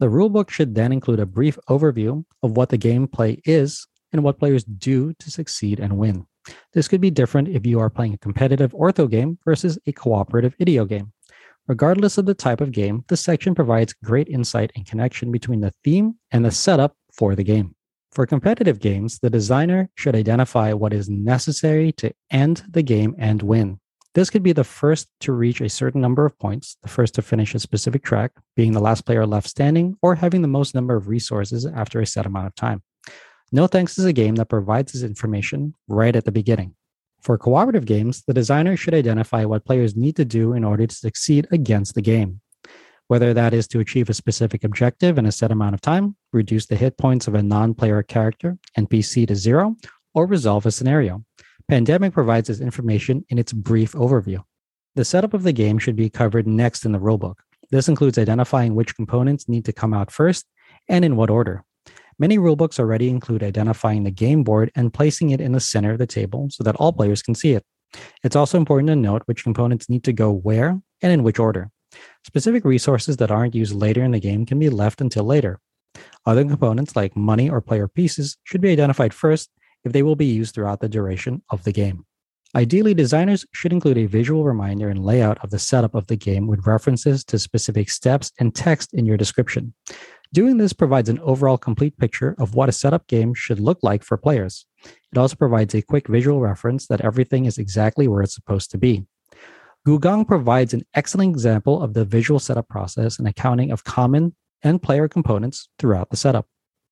The 0.00 0.06
rulebook 0.06 0.48
should 0.48 0.74
then 0.74 0.90
include 0.90 1.20
a 1.20 1.26
brief 1.26 1.58
overview 1.68 2.24
of 2.42 2.56
what 2.56 2.70
the 2.70 2.78
gameplay 2.78 3.42
is 3.44 3.86
and 4.10 4.24
what 4.24 4.38
players 4.38 4.64
do 4.64 5.12
to 5.12 5.30
succeed 5.30 5.80
and 5.80 5.98
win. 5.98 6.26
This 6.72 6.88
could 6.88 7.02
be 7.02 7.10
different 7.10 7.48
if 7.48 7.66
you 7.66 7.78
are 7.78 7.90
playing 7.90 8.14
a 8.14 8.18
competitive 8.18 8.72
ortho 8.72 9.06
game 9.10 9.38
versus 9.44 9.78
a 9.86 9.92
cooperative 9.92 10.56
idio 10.56 10.88
game. 10.88 11.12
Regardless 11.66 12.16
of 12.16 12.24
the 12.24 12.32
type 12.32 12.62
of 12.62 12.72
game, 12.72 13.04
this 13.08 13.20
section 13.20 13.54
provides 13.54 13.92
great 14.02 14.28
insight 14.28 14.72
and 14.76 14.86
connection 14.86 15.30
between 15.30 15.60
the 15.60 15.74
theme 15.84 16.14
and 16.30 16.42
the 16.42 16.50
setup 16.50 16.96
for 17.12 17.34
the 17.34 17.44
game. 17.44 17.74
For 18.12 18.26
competitive 18.26 18.80
games, 18.80 19.18
the 19.18 19.30
designer 19.30 19.90
should 19.94 20.14
identify 20.14 20.72
what 20.72 20.92
is 20.92 21.08
necessary 21.08 21.92
to 21.92 22.12
end 22.30 22.64
the 22.68 22.82
game 22.82 23.14
and 23.18 23.42
win. 23.42 23.80
This 24.14 24.30
could 24.30 24.42
be 24.42 24.52
the 24.52 24.64
first 24.64 25.08
to 25.20 25.32
reach 25.32 25.60
a 25.60 25.68
certain 25.68 26.00
number 26.00 26.24
of 26.24 26.38
points, 26.38 26.76
the 26.82 26.88
first 26.88 27.14
to 27.14 27.22
finish 27.22 27.54
a 27.54 27.58
specific 27.58 28.02
track, 28.02 28.32
being 28.56 28.72
the 28.72 28.80
last 28.80 29.04
player 29.04 29.26
left 29.26 29.48
standing, 29.48 29.96
or 30.02 30.14
having 30.14 30.42
the 30.42 30.48
most 30.48 30.74
number 30.74 30.96
of 30.96 31.08
resources 31.08 31.66
after 31.66 32.00
a 32.00 32.06
set 32.06 32.26
amount 32.26 32.46
of 32.46 32.54
time. 32.54 32.82
No 33.52 33.66
Thanks 33.66 33.98
is 33.98 34.04
a 34.04 34.12
game 34.12 34.34
that 34.36 34.48
provides 34.48 34.92
this 34.92 35.02
information 35.02 35.74
right 35.86 36.16
at 36.16 36.24
the 36.24 36.32
beginning. 36.32 36.74
For 37.20 37.38
cooperative 37.38 37.84
games, 37.84 38.22
the 38.26 38.34
designer 38.34 38.76
should 38.76 38.94
identify 38.94 39.44
what 39.44 39.64
players 39.64 39.96
need 39.96 40.16
to 40.16 40.24
do 40.24 40.52
in 40.52 40.64
order 40.64 40.86
to 40.86 40.94
succeed 40.94 41.46
against 41.50 41.94
the 41.94 42.02
game. 42.02 42.40
Whether 43.08 43.32
that 43.34 43.54
is 43.54 43.66
to 43.68 43.80
achieve 43.80 44.10
a 44.10 44.14
specific 44.14 44.64
objective 44.64 45.16
in 45.16 45.24
a 45.24 45.32
set 45.32 45.50
amount 45.50 45.74
of 45.74 45.80
time, 45.80 46.14
reduce 46.32 46.66
the 46.66 46.76
hit 46.76 46.98
points 46.98 47.26
of 47.26 47.34
a 47.34 47.42
non 47.42 47.74
player 47.74 48.02
character, 48.02 48.58
NPC 48.78 49.26
to 49.28 49.34
zero, 49.34 49.76
or 50.14 50.26
resolve 50.26 50.66
a 50.66 50.70
scenario. 50.70 51.24
Pandemic 51.68 52.12
provides 52.12 52.48
this 52.48 52.60
information 52.60 53.24
in 53.30 53.38
its 53.38 53.52
brief 53.52 53.92
overview. 53.92 54.42
The 54.94 55.06
setup 55.06 55.32
of 55.32 55.42
the 55.42 55.52
game 55.52 55.78
should 55.78 55.96
be 55.96 56.10
covered 56.10 56.46
next 56.46 56.84
in 56.84 56.92
the 56.92 56.98
rulebook. 56.98 57.36
This 57.70 57.88
includes 57.88 58.18
identifying 58.18 58.74
which 58.74 58.94
components 58.94 59.48
need 59.48 59.64
to 59.64 59.72
come 59.72 59.94
out 59.94 60.10
first 60.10 60.46
and 60.88 61.02
in 61.04 61.16
what 61.16 61.30
order. 61.30 61.64
Many 62.18 62.36
rulebooks 62.36 62.78
already 62.78 63.08
include 63.08 63.42
identifying 63.42 64.04
the 64.04 64.10
game 64.10 64.42
board 64.42 64.70
and 64.74 64.92
placing 64.92 65.30
it 65.30 65.40
in 65.40 65.52
the 65.52 65.60
center 65.60 65.92
of 65.92 65.98
the 65.98 66.06
table 66.06 66.48
so 66.50 66.62
that 66.64 66.76
all 66.76 66.92
players 66.92 67.22
can 67.22 67.34
see 67.34 67.52
it. 67.52 67.64
It's 68.22 68.36
also 68.36 68.58
important 68.58 68.88
to 68.88 68.96
note 68.96 69.22
which 69.26 69.44
components 69.44 69.88
need 69.88 70.04
to 70.04 70.12
go 70.12 70.30
where 70.30 70.80
and 71.00 71.12
in 71.12 71.22
which 71.22 71.38
order. 71.38 71.70
Specific 72.26 72.64
resources 72.64 73.16
that 73.18 73.30
aren't 73.30 73.54
used 73.54 73.74
later 73.74 74.02
in 74.02 74.10
the 74.10 74.20
game 74.20 74.44
can 74.44 74.58
be 74.58 74.68
left 74.68 75.00
until 75.00 75.24
later. 75.24 75.60
Other 76.26 76.44
components 76.44 76.94
like 76.94 77.16
money 77.16 77.48
or 77.48 77.60
player 77.60 77.88
pieces 77.88 78.36
should 78.44 78.60
be 78.60 78.70
identified 78.70 79.14
first 79.14 79.50
if 79.84 79.92
they 79.92 80.02
will 80.02 80.16
be 80.16 80.26
used 80.26 80.54
throughout 80.54 80.80
the 80.80 80.88
duration 80.88 81.42
of 81.50 81.64
the 81.64 81.72
game. 81.72 82.04
Ideally, 82.54 82.94
designers 82.94 83.44
should 83.52 83.72
include 83.72 83.98
a 83.98 84.06
visual 84.06 84.44
reminder 84.44 84.88
and 84.88 85.04
layout 85.04 85.38
of 85.44 85.50
the 85.50 85.58
setup 85.58 85.94
of 85.94 86.06
the 86.06 86.16
game 86.16 86.46
with 86.46 86.66
references 86.66 87.22
to 87.26 87.38
specific 87.38 87.90
steps 87.90 88.32
and 88.38 88.54
text 88.54 88.94
in 88.94 89.04
your 89.04 89.18
description. 89.18 89.74
Doing 90.32 90.56
this 90.56 90.72
provides 90.72 91.08
an 91.08 91.20
overall 91.20 91.58
complete 91.58 91.96
picture 91.98 92.34
of 92.38 92.54
what 92.54 92.68
a 92.68 92.72
setup 92.72 93.06
game 93.06 93.34
should 93.34 93.60
look 93.60 93.78
like 93.82 94.02
for 94.02 94.16
players. 94.16 94.66
It 95.12 95.18
also 95.18 95.36
provides 95.36 95.74
a 95.74 95.82
quick 95.82 96.08
visual 96.08 96.40
reference 96.40 96.86
that 96.86 97.02
everything 97.02 97.44
is 97.44 97.58
exactly 97.58 98.08
where 98.08 98.22
it's 98.22 98.34
supposed 98.34 98.70
to 98.70 98.78
be. 98.78 99.06
Gugong 99.86 100.26
provides 100.26 100.74
an 100.74 100.84
excellent 100.94 101.30
example 101.30 101.82
of 101.82 101.94
the 101.94 102.04
visual 102.04 102.40
setup 102.40 102.68
process 102.68 103.18
and 103.18 103.26
accounting 103.26 103.70
of 103.70 103.84
common 103.84 104.34
and 104.62 104.82
player 104.82 105.08
components 105.08 105.68
throughout 105.78 106.10
the 106.10 106.16
setup. 106.16 106.46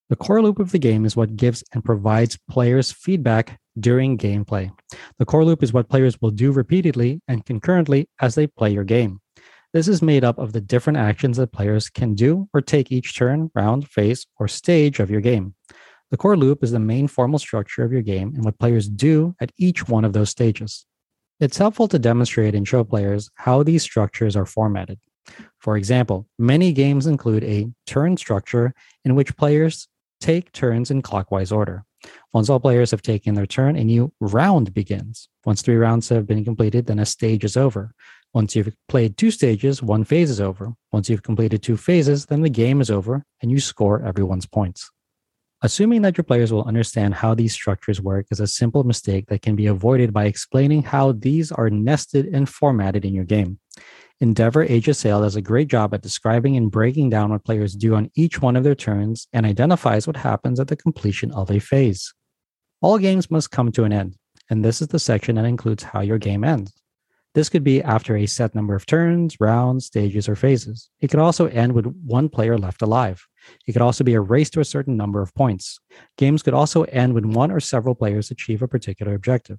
The 0.09 0.17
core 0.17 0.41
loop 0.41 0.61
of 0.61 0.71
the 0.71 0.79
game 0.79 1.05
is 1.05 1.17
what 1.17 1.37
gives 1.37 1.65
and 1.75 1.85
provides 1.85 2.39
players 2.49 2.93
feedback 2.93 3.59
during 3.79 4.17
gameplay. 4.17 4.71
The 5.19 5.25
core 5.25 5.45
loop 5.45 5.63
is 5.63 5.73
what 5.73 5.89
players 5.89 6.21
will 6.21 6.31
do 6.31 6.53
repeatedly 6.53 7.21
and 7.27 7.45
concurrently 7.45 8.09
as 8.21 8.35
they 8.35 8.47
play 8.47 8.71
your 8.71 8.85
game. 8.85 9.21
This 9.73 9.89
is 9.89 10.01
made 10.01 10.25
up 10.25 10.39
of 10.39 10.53
the 10.53 10.61
different 10.61 10.99
actions 10.99 11.37
that 11.37 11.53
players 11.53 11.91
can 11.91 12.15
do 12.15 12.49
or 12.55 12.61
take 12.61 12.93
each 12.93 13.17
turn, 13.17 13.51
round, 13.55 13.89
phase, 13.89 14.27
or 14.39 14.49
stage 14.49 15.01
of 15.01 15.11
your 15.11 15.21
game. 15.21 15.55
The 16.11 16.17
core 16.17 16.37
loop 16.37 16.63
is 16.63 16.71
the 16.71 16.79
main 16.79 17.09
formal 17.09 17.41
structure 17.41 17.83
of 17.83 17.93
your 17.93 18.03
game 18.03 18.33
and 18.35 18.45
what 18.45 18.61
players 18.61 18.89
do 18.89 19.35
at 19.41 19.51
each 19.59 19.89
one 19.89 20.05
of 20.05 20.13
those 20.13 20.31
stages. 20.31 20.87
It's 21.39 21.59
helpful 21.59 21.87
to 21.89 21.99
demonstrate 21.99 22.55
and 22.55 22.67
show 22.67 22.83
players 22.83 23.31
how 23.35 23.63
these 23.63 23.83
structures 23.83 24.37
are 24.37 24.47
formatted. 24.47 24.99
For 25.59 25.77
example, 25.77 26.27
many 26.39 26.73
games 26.73 27.07
include 27.07 27.45
a 27.45 27.69
turn 27.87 28.17
structure 28.17 28.73
in 29.05 29.15
which 29.15 29.37
players 29.37 29.87
take 30.21 30.51
turns 30.53 30.91
in 30.91 31.03
clockwise 31.03 31.53
order. 31.53 31.85
Once 32.33 32.49
all 32.49 32.61
players 32.61 32.91
have 32.91 33.03
taken 33.03 33.35
their 33.35 33.47
turn, 33.47 33.77
a 33.77 33.85
new 33.85 34.13
round 34.21 34.73
begins. 34.73 35.29
Once 35.45 35.61
three 35.61 35.77
rounds 35.77 36.09
have 36.09 36.27
been 36.27 36.45
completed, 36.45 36.87
then 36.87 37.01
a 37.01 37.07
stage 37.07 37.45
is 37.45 37.57
over. 37.57 37.93
Once 38.33 38.57
you've 38.57 38.75
played 38.89 39.17
two 39.17 39.31
stages, 39.31 39.83
one 39.83 40.05
phase 40.05 40.31
is 40.31 40.41
over. 40.41 40.73
Once 40.93 41.11
you've 41.11 41.23
completed 41.23 41.63
two 41.63 41.77
phases, 41.77 42.27
then 42.27 42.43
the 42.43 42.49
game 42.49 42.81
is 42.81 42.91
over 42.91 43.25
and 43.43 43.51
you 43.51 43.61
score 43.61 44.03
everyone's 44.03 44.47
points. 44.47 44.91
Assuming 45.63 46.03
that 46.03 46.19
your 46.19 46.25
players 46.25 46.53
will 46.53 46.65
understand 46.65 47.15
how 47.15 47.35
these 47.35 47.55
structures 47.55 48.01
work 48.01 48.27
is 48.31 48.41
a 48.41 48.47
simple 48.47 48.85
mistake 48.85 49.27
that 49.29 49.41
can 49.41 49.57
be 49.57 49.67
avoided 49.67 50.13
by 50.13 50.27
explaining 50.27 50.83
how 50.83 51.13
these 51.13 51.51
are 51.51 51.71
nested 51.71 52.27
and 52.27 52.47
formatted 52.49 53.07
in 53.07 53.15
your 53.15 53.25
game. 53.25 53.59
Endeavor 54.21 54.63
Age 54.65 54.89
of 54.89 54.97
Sail 54.97 55.23
does 55.23 55.37
a 55.37 55.43
great 55.43 55.69
job 55.69 55.95
at 55.95 56.03
describing 56.03 56.57
and 56.57 56.71
breaking 56.71 57.09
down 57.09 57.31
what 57.31 57.45
players 57.45 57.75
do 57.75 57.95
on 57.95 58.11
each 58.15 58.41
one 58.43 58.55
of 58.57 58.65
their 58.65 58.75
turns 58.75 59.29
and 59.33 59.47
identifies 59.47 60.07
what 60.07 60.17
happens 60.17 60.61
at 60.61 60.69
the 60.69 60.77
completion 60.77 61.33
of 61.33 61.51
a 61.51 61.59
phase. 61.59 62.13
All 62.83 62.99
games 62.99 63.31
must 63.31 63.51
come 63.51 63.73
to 63.73 63.85
an 63.85 63.93
end, 63.93 64.17
and 64.51 64.63
this 64.63 64.83
is 64.83 64.89
the 64.89 64.99
section 64.99 65.37
that 65.37 65.47
includes 65.47 65.83
how 65.83 66.01
your 66.01 66.19
game 66.19 66.45
ends. 66.45 66.73
This 67.37 67.51
could 67.51 67.65
be 67.65 67.83
after 67.83 68.17
a 68.17 68.25
set 68.25 68.55
number 68.55 68.75
of 68.75 68.87
turns, 68.87 69.39
rounds, 69.39 69.85
stages, 69.85 70.27
or 70.27 70.35
phases. 70.35 70.89
It 71.03 71.11
could 71.11 71.21
also 71.21 71.49
end 71.49 71.75
with 71.75 71.85
one 71.85 72.31
player 72.31 72.57
left 72.57 72.81
alive. 72.81 73.27
It 73.67 73.75
could 73.75 73.83
also 73.83 74.05
be 74.05 74.15
a 74.15 74.23
race 74.23 74.49
to 74.51 74.61
a 74.61 74.65
certain 74.65 74.97
number 74.97 75.21
of 75.21 75.35
points. 75.35 75.79
Games 76.17 76.43
could 76.43 76.55
also 76.55 76.85
end 76.85 77.13
when 77.13 77.33
one 77.33 77.51
or 77.51 77.61
several 77.61 77.95
players 77.95 78.31
achieve 78.31 78.63
a 78.63 78.69
particular 78.69 79.13
objective. 79.13 79.59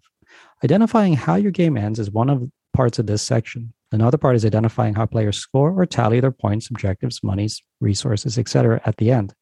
Identifying 0.64 1.14
how 1.14 1.36
your 1.36 1.52
game 1.52 1.78
ends 1.78 2.00
is 2.00 2.10
one 2.10 2.32
of 2.32 2.50
parts 2.74 2.98
of 2.98 3.06
this 3.06 3.22
section. 3.22 3.72
Another 3.92 4.18
part 4.18 4.36
is 4.36 4.44
identifying 4.44 4.96
how 4.96 5.06
players 5.06 5.38
score 5.38 5.72
or 5.80 5.86
tally 5.86 6.20
their 6.20 6.32
points, 6.32 6.72
objectives, 6.72 7.22
monies, 7.22 7.62
resources, 7.80 8.40
etc. 8.40 8.82
at 8.86 8.98
the 8.98 9.12
end. 9.12 9.36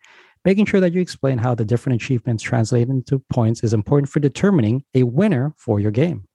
Making 0.44 0.66
sure 0.66 0.82
that 0.82 0.92
you 0.92 1.00
explain 1.00 1.38
how 1.38 1.56
the 1.56 1.64
different 1.64 2.02
achievements 2.02 2.44
translate 2.44 2.90
into 2.90 3.20
points 3.30 3.64
is 3.64 3.74
important 3.74 4.10
for 4.10 4.20
determining 4.20 4.84
a 4.94 5.04
winner 5.04 5.54
for 5.56 5.80
your 5.80 5.92
game. 5.92 6.26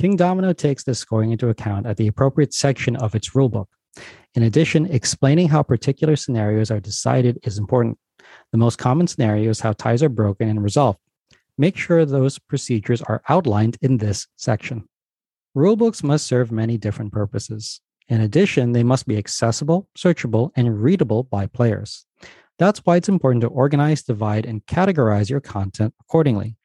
Kingdomino 0.00 0.56
takes 0.56 0.84
this 0.84 0.98
scoring 0.98 1.32
into 1.32 1.48
account 1.48 1.86
at 1.86 1.96
the 1.96 2.08
appropriate 2.08 2.52
section 2.52 2.96
of 2.96 3.14
its 3.14 3.30
rulebook. 3.30 3.66
In 4.34 4.42
addition, 4.42 4.86
explaining 4.86 5.48
how 5.48 5.62
particular 5.62 6.16
scenarios 6.16 6.70
are 6.70 6.80
decided 6.80 7.38
is 7.44 7.58
important. 7.58 7.98
The 8.50 8.58
most 8.58 8.76
common 8.76 9.06
scenario 9.06 9.50
is 9.50 9.60
how 9.60 9.72
ties 9.72 10.02
are 10.02 10.08
broken 10.08 10.48
and 10.48 10.62
resolved. 10.62 10.98
Make 11.56 11.76
sure 11.76 12.04
those 12.04 12.38
procedures 12.38 13.02
are 13.02 13.22
outlined 13.28 13.78
in 13.80 13.98
this 13.98 14.26
section. 14.36 14.88
Rulebooks 15.56 16.02
must 16.02 16.26
serve 16.26 16.50
many 16.50 16.76
different 16.76 17.12
purposes. 17.12 17.80
In 18.08 18.20
addition, 18.20 18.72
they 18.72 18.82
must 18.82 19.06
be 19.06 19.16
accessible, 19.16 19.88
searchable, 19.96 20.50
and 20.56 20.82
readable 20.82 21.22
by 21.22 21.46
players. 21.46 22.04
That's 22.58 22.80
why 22.80 22.96
it's 22.96 23.08
important 23.08 23.42
to 23.42 23.48
organize, 23.48 24.02
divide, 24.02 24.46
and 24.46 24.66
categorize 24.66 25.30
your 25.30 25.40
content 25.40 25.94
accordingly. 26.00 26.56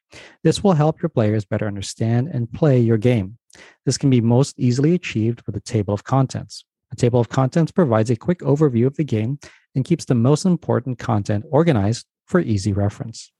This 0.42 0.62
will 0.62 0.72
help 0.72 1.02
your 1.02 1.08
players 1.08 1.44
better 1.44 1.66
understand 1.66 2.28
and 2.28 2.52
play 2.52 2.78
your 2.80 2.98
game. 2.98 3.38
This 3.84 3.98
can 3.98 4.10
be 4.10 4.20
most 4.20 4.58
easily 4.58 4.94
achieved 4.94 5.42
with 5.46 5.56
a 5.56 5.60
table 5.60 5.94
of 5.94 6.04
contents. 6.04 6.64
A 6.92 6.96
table 6.96 7.20
of 7.20 7.28
contents 7.28 7.72
provides 7.72 8.10
a 8.10 8.16
quick 8.16 8.40
overview 8.40 8.86
of 8.86 8.96
the 8.96 9.04
game 9.04 9.38
and 9.74 9.84
keeps 9.84 10.04
the 10.04 10.14
most 10.14 10.44
important 10.44 10.98
content 10.98 11.44
organized 11.50 12.06
for 12.26 12.40
easy 12.40 12.72
reference. 12.72 13.32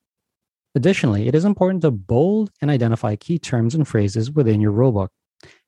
Additionally, 0.75 1.27
it 1.27 1.35
is 1.35 1.43
important 1.43 1.81
to 1.81 1.91
bold 1.91 2.49
and 2.61 2.71
identify 2.71 3.15
key 3.15 3.37
terms 3.37 3.75
and 3.75 3.87
phrases 3.87 4.31
within 4.31 4.61
your 4.61 4.71
rulebook. 4.71 5.09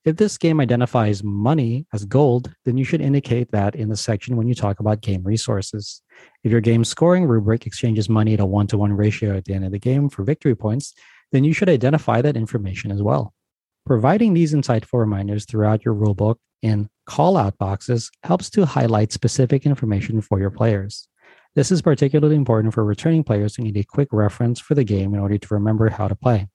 If 0.06 0.18
this 0.18 0.38
game 0.38 0.60
identifies 0.60 1.24
money 1.24 1.86
as 1.94 2.04
gold, 2.04 2.54
then 2.66 2.78
you 2.78 2.84
should 2.84 3.00
indicate 3.00 3.52
that 3.52 3.74
in 3.74 3.88
the 3.88 3.96
section 3.96 4.36
when 4.36 4.48
you 4.48 4.54
talk 4.54 4.82
about 4.82 5.00
game 5.00 5.24
resources. 5.24 6.02
If 6.44 6.52
your 6.52 6.60
game 6.60 6.84
scoring 6.84 7.26
rubric 7.26 7.66
exchanges 7.66 8.10
money 8.10 8.34
at 8.34 8.42
a 8.42 8.46
one 8.46 8.68
to 8.68 8.78
one 8.78 8.92
ratio 8.92 9.38
at 9.38 9.46
the 9.46 9.54
end 9.54 9.64
of 9.64 9.72
the 9.72 9.80
game 9.80 10.10
for 10.10 10.24
victory 10.24 10.56
points, 10.56 10.94
then 11.32 11.46
you 11.46 11.54
should 11.54 11.70
identify 11.70 12.22
that 12.22 12.36
information 12.36 12.92
as 12.92 13.02
well. 13.02 13.34
Providing 13.86 14.34
these 14.34 14.54
insightful 14.54 15.00
reminders 15.00 15.46
throughout 15.46 15.86
your 15.86 15.96
rulebook 15.96 16.36
in 16.62 16.90
call 17.06 17.38
out 17.38 17.58
boxes 17.58 18.12
helps 18.24 18.50
to 18.50 18.66
highlight 18.66 19.14
specific 19.14 19.66
information 19.66 20.20
for 20.20 20.38
your 20.38 20.52
players. 20.52 21.08
This 21.56 21.72
is 21.72 21.82
particularly 21.82 22.36
important 22.36 22.74
for 22.74 22.84
returning 22.84 23.24
players 23.24 23.56
who 23.56 23.64
need 23.64 23.78
a 23.78 23.84
quick 23.84 24.10
reference 24.12 24.60
for 24.60 24.76
the 24.76 24.84
game 24.84 25.14
in 25.14 25.20
order 25.22 25.38
to 25.38 25.54
remember 25.54 25.90
how 25.90 26.10
to 26.10 26.16
play. 26.16 26.50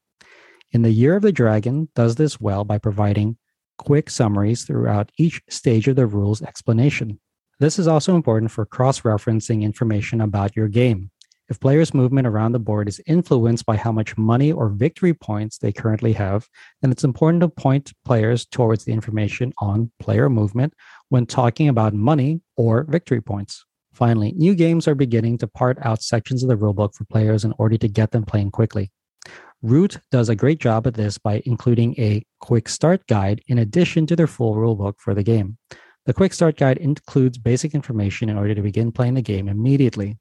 In 0.71 0.83
the 0.83 0.91
Year 0.91 1.17
of 1.17 1.23
the 1.23 1.33
Dragon 1.33 1.89
does 1.95 2.17
this 2.17 2.39
well 2.39 2.63
by 2.63 2.77
providing 2.77 3.39
quick 3.79 4.11
summaries 4.11 4.65
throughout 4.65 5.11
each 5.17 5.41
stage 5.49 5.89
of 5.89 5.97
the 5.97 6.07
rules 6.07 6.43
explanation. 6.43 7.19
This 7.59 7.79
is 7.79 7.89
also 7.89 8.15
important 8.15 8.51
for 8.51 8.67
cross 8.67 9.01
referencing 9.01 9.63
information 9.63 10.21
about 10.21 10.55
your 10.57 10.69
game. 10.69 11.11
If 11.49 11.59
players' 11.59 11.95
movement 11.95 12.27
around 12.27 12.53
the 12.53 12.59
board 12.59 12.87
is 12.87 13.01
influenced 13.07 13.65
by 13.65 13.77
how 13.79 13.93
much 13.93 14.19
money 14.19 14.53
or 14.53 14.69
victory 14.69 15.15
points 15.15 15.57
they 15.57 15.73
currently 15.73 16.13
have, 16.13 16.47
then 16.83 16.91
it's 16.91 17.05
important 17.05 17.41
to 17.41 17.49
point 17.49 17.95
players 18.05 18.45
towards 18.45 18.85
the 18.85 18.93
information 18.93 19.55
on 19.61 19.91
player 19.99 20.29
movement 20.29 20.75
when 21.09 21.25
talking 21.25 21.71
about 21.71 21.95
money 21.95 22.43
or 22.59 22.85
victory 22.85 23.23
points. 23.23 23.65
Finally, 23.95 24.33
new 24.33 24.55
games 24.55 24.87
are 24.87 24.95
beginning 24.95 25.39
to 25.39 25.47
part 25.47 25.79
out 25.81 26.03
sections 26.03 26.43
of 26.43 26.51
the 26.51 26.59
rulebook 26.59 26.95
for 26.95 27.07
players 27.07 27.47
in 27.47 27.55
order 27.57 27.79
to 27.79 27.89
get 27.89 28.11
them 28.11 28.25
playing 28.25 28.51
quickly. 28.51 28.93
Root 29.63 29.99
does 30.13 30.29
a 30.29 30.37
great 30.37 30.61
job 30.61 30.87
at 30.87 30.95
this 30.95 31.19
by 31.19 31.43
including 31.45 31.95
a 31.99 32.25
quick 32.39 32.69
start 32.69 33.05
guide 33.09 33.43
in 33.49 33.59
addition 33.59 34.07
to 34.07 34.15
their 34.15 34.29
full 34.29 34.55
rulebook 34.55 34.95
for 34.99 35.15
the 35.15 35.25
game. 35.25 35.59
The 36.07 36.15
quick 36.15 36.33
start 36.33 36.57
guide 36.57 36.79
includes 36.79 37.39
basic 37.39 37.75
information 37.75 38.29
in 38.29 38.39
order 38.39 38.55
to 38.55 38.63
begin 38.63 38.93
playing 38.93 39.15
the 39.15 39.23
game 39.23 39.49
immediately, 39.49 40.17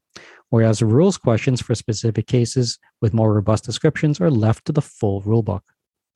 whereas 0.50 0.82
rules 0.82 1.16
questions 1.16 1.62
for 1.62 1.76
specific 1.76 2.26
cases 2.26 2.80
with 3.00 3.14
more 3.14 3.32
robust 3.32 3.64
descriptions 3.64 4.20
are 4.20 4.30
left 4.30 4.64
to 4.64 4.72
the 4.72 4.82
full 4.82 5.22
rulebook. 5.22 5.62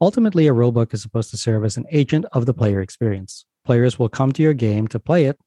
Ultimately, 0.00 0.48
a 0.48 0.52
rulebook 0.52 0.92
is 0.92 1.00
supposed 1.00 1.30
to 1.30 1.36
serve 1.36 1.64
as 1.64 1.76
an 1.76 1.86
agent 1.92 2.26
of 2.32 2.44
the 2.46 2.52
player 2.52 2.80
experience. 2.80 3.44
Players 3.64 4.00
will 4.00 4.08
come 4.08 4.32
to 4.32 4.42
your 4.42 4.52
game 4.52 4.88
to 4.88 4.98
play 4.98 5.26
it, 5.26 5.38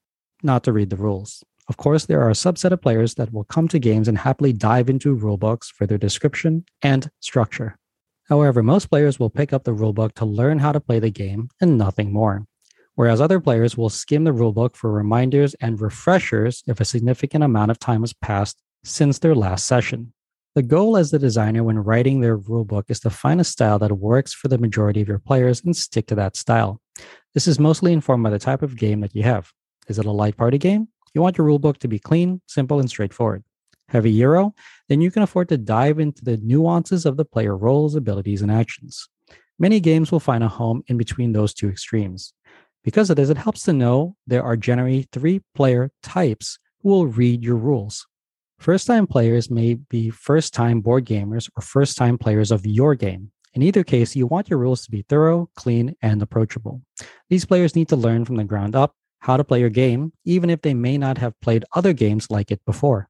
not 0.42 0.64
to 0.64 0.72
read 0.72 0.88
the 0.88 0.96
rules. 0.96 1.44
Of 1.68 1.76
course, 1.76 2.06
there 2.06 2.20
are 2.20 2.30
a 2.30 2.34
subset 2.34 2.70
of 2.70 2.80
players 2.80 3.14
that 3.14 3.32
will 3.32 3.44
come 3.44 3.68
to 3.68 3.78
games 3.78 4.08
and 4.08 4.18
happily 4.18 4.52
dive 4.52 4.88
into 4.88 5.16
rulebooks 5.16 5.66
for 5.66 5.86
their 5.86 5.98
description 5.98 6.64
and 6.82 7.10
structure. 7.20 7.76
However, 8.28 8.62
most 8.62 8.86
players 8.86 9.18
will 9.18 9.30
pick 9.30 9.52
up 9.52 9.64
the 9.64 9.74
rulebook 9.74 10.12
to 10.14 10.24
learn 10.24 10.58
how 10.58 10.72
to 10.72 10.80
play 10.80 10.98
the 10.98 11.10
game 11.10 11.48
and 11.60 11.78
nothing 11.78 12.12
more 12.12 12.46
whereas 12.96 13.20
other 13.20 13.38
players 13.38 13.76
will 13.76 13.88
skim 13.88 14.24
the 14.24 14.32
rulebook 14.32 14.74
for 14.74 14.90
reminders 14.90 15.54
and 15.54 15.80
refreshers 15.80 16.64
if 16.66 16.80
a 16.80 16.84
significant 16.84 17.44
amount 17.44 17.70
of 17.70 17.78
time 17.78 18.00
has 18.00 18.12
passed 18.14 18.60
since 18.84 19.18
their 19.18 19.34
last 19.34 19.66
session. 19.66 20.12
The 20.54 20.62
goal 20.62 20.96
as 20.96 21.10
the 21.10 21.18
designer 21.18 21.62
when 21.62 21.78
writing 21.78 22.20
their 22.20 22.38
rulebook 22.38 22.84
is 22.88 23.00
to 23.00 23.10
find 23.10 23.40
a 23.40 23.44
style 23.44 23.78
that 23.78 23.92
works 23.92 24.32
for 24.32 24.48
the 24.48 24.58
majority 24.58 25.02
of 25.02 25.08
your 25.08 25.18
players 25.18 25.62
and 25.62 25.76
stick 25.76 26.06
to 26.08 26.14
that 26.14 26.34
style. 26.34 26.80
This 27.34 27.46
is 27.46 27.58
mostly 27.58 27.92
informed 27.92 28.24
by 28.24 28.30
the 28.30 28.38
type 28.38 28.62
of 28.62 28.76
game 28.76 29.00
that 29.02 29.14
you 29.14 29.22
have. 29.22 29.52
Is 29.86 29.98
it 29.98 30.06
a 30.06 30.10
light 30.10 30.36
party 30.36 30.56
game? 30.56 30.88
You 31.16 31.22
want 31.22 31.38
your 31.38 31.46
rulebook 31.46 31.78
to 31.78 31.88
be 31.88 31.98
clean, 31.98 32.42
simple, 32.46 32.78
and 32.78 32.90
straightforward. 32.90 33.42
Heavy 33.88 34.10
Euro? 34.10 34.54
Then 34.90 35.00
you 35.00 35.10
can 35.10 35.22
afford 35.22 35.48
to 35.48 35.56
dive 35.56 35.98
into 35.98 36.22
the 36.22 36.36
nuances 36.36 37.06
of 37.06 37.16
the 37.16 37.24
player 37.24 37.56
roles, 37.56 37.94
abilities, 37.94 38.42
and 38.42 38.52
actions. 38.52 39.08
Many 39.58 39.80
games 39.80 40.12
will 40.12 40.20
find 40.20 40.44
a 40.44 40.48
home 40.48 40.82
in 40.88 40.98
between 40.98 41.32
those 41.32 41.54
two 41.54 41.70
extremes. 41.70 42.34
Because 42.84 43.08
of 43.08 43.16
this, 43.16 43.30
it 43.30 43.38
helps 43.38 43.62
to 43.62 43.72
know 43.72 44.14
there 44.26 44.42
are 44.42 44.58
generally 44.58 45.08
three 45.10 45.40
player 45.54 45.90
types 46.02 46.58
who 46.82 46.90
will 46.90 47.06
read 47.06 47.42
your 47.42 47.56
rules. 47.56 48.06
First 48.58 48.86
time 48.86 49.06
players 49.06 49.50
may 49.50 49.72
be 49.72 50.10
first 50.10 50.52
time 50.52 50.82
board 50.82 51.06
gamers 51.06 51.48
or 51.56 51.62
first 51.62 51.96
time 51.96 52.18
players 52.18 52.50
of 52.50 52.66
your 52.66 52.94
game. 52.94 53.32
In 53.54 53.62
either 53.62 53.84
case, 53.84 54.14
you 54.14 54.26
want 54.26 54.50
your 54.50 54.58
rules 54.58 54.84
to 54.84 54.90
be 54.90 55.00
thorough, 55.08 55.48
clean, 55.56 55.96
and 56.02 56.20
approachable. 56.20 56.82
These 57.30 57.46
players 57.46 57.74
need 57.74 57.88
to 57.88 57.96
learn 57.96 58.26
from 58.26 58.36
the 58.36 58.44
ground 58.44 58.76
up 58.76 58.94
how 59.26 59.36
to 59.36 59.42
play 59.42 59.58
your 59.58 59.70
game, 59.70 60.12
even 60.24 60.48
if 60.50 60.62
they 60.62 60.72
may 60.72 60.96
not 60.96 61.18
have 61.18 61.38
played 61.40 61.64
other 61.74 61.92
games 61.92 62.30
like 62.30 62.52
it 62.52 62.64
before. 62.64 63.08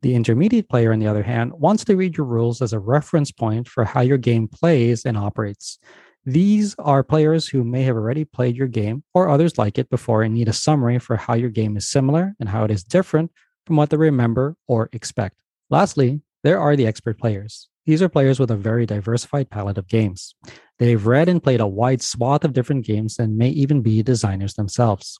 The 0.00 0.14
intermediate 0.14 0.70
player, 0.70 0.90
on 0.90 1.00
the 1.00 1.06
other 1.06 1.22
hand, 1.22 1.52
wants 1.52 1.84
to 1.84 1.96
read 1.96 2.16
your 2.16 2.26
rules 2.26 2.62
as 2.62 2.72
a 2.72 2.78
reference 2.78 3.30
point 3.30 3.68
for 3.68 3.84
how 3.84 4.00
your 4.00 4.16
game 4.16 4.48
plays 4.48 5.04
and 5.04 5.18
operates. 5.18 5.78
These 6.24 6.74
are 6.78 7.02
players 7.02 7.46
who 7.46 7.62
may 7.62 7.82
have 7.82 7.96
already 7.96 8.24
played 8.24 8.56
your 8.56 8.68
game 8.68 9.04
or 9.12 9.28
others 9.28 9.58
like 9.58 9.78
it 9.78 9.90
before 9.90 10.22
and 10.22 10.34
need 10.34 10.48
a 10.48 10.54
summary 10.54 10.98
for 10.98 11.16
how 11.16 11.34
your 11.34 11.50
game 11.50 11.76
is 11.76 11.86
similar 11.86 12.34
and 12.40 12.48
how 12.48 12.64
it 12.64 12.70
is 12.70 12.82
different 12.82 13.30
from 13.66 13.76
what 13.76 13.90
they 13.90 13.98
remember 13.98 14.56
or 14.66 14.88
expect. 14.92 15.36
Lastly, 15.68 16.22
there 16.42 16.58
are 16.58 16.74
the 16.74 16.86
expert 16.86 17.18
players. 17.18 17.69
These 17.86 18.02
are 18.02 18.08
players 18.08 18.38
with 18.38 18.50
a 18.50 18.56
very 18.56 18.86
diversified 18.86 19.50
palette 19.50 19.78
of 19.78 19.88
games. 19.88 20.34
They've 20.78 21.06
read 21.06 21.28
and 21.28 21.42
played 21.42 21.60
a 21.60 21.66
wide 21.66 22.02
swath 22.02 22.44
of 22.44 22.52
different 22.52 22.84
games 22.84 23.18
and 23.18 23.36
may 23.36 23.48
even 23.48 23.80
be 23.80 24.02
designers 24.02 24.54
themselves. 24.54 25.18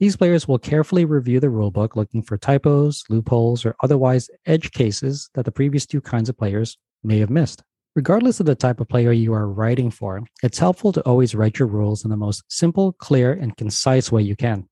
These 0.00 0.16
players 0.16 0.48
will 0.48 0.58
carefully 0.58 1.04
review 1.04 1.40
the 1.40 1.48
rulebook 1.48 1.94
looking 1.94 2.22
for 2.22 2.38
typos, 2.38 3.04
loopholes, 3.08 3.64
or 3.64 3.76
otherwise 3.82 4.30
edge 4.46 4.70
cases 4.72 5.30
that 5.34 5.44
the 5.44 5.52
previous 5.52 5.86
two 5.86 6.00
kinds 6.00 6.28
of 6.28 6.38
players 6.38 6.78
may 7.04 7.18
have 7.18 7.30
missed. 7.30 7.62
Regardless 7.96 8.40
of 8.40 8.46
the 8.46 8.54
type 8.54 8.80
of 8.80 8.88
player 8.88 9.12
you 9.12 9.32
are 9.34 9.48
writing 9.48 9.90
for, 9.90 10.22
it's 10.42 10.58
helpful 10.58 10.92
to 10.92 11.02
always 11.02 11.34
write 11.34 11.58
your 11.58 11.68
rules 11.68 12.04
in 12.04 12.10
the 12.10 12.16
most 12.16 12.42
simple, 12.48 12.92
clear, 12.92 13.32
and 13.32 13.56
concise 13.56 14.12
way 14.12 14.22
you 14.22 14.36
can. 14.36 14.68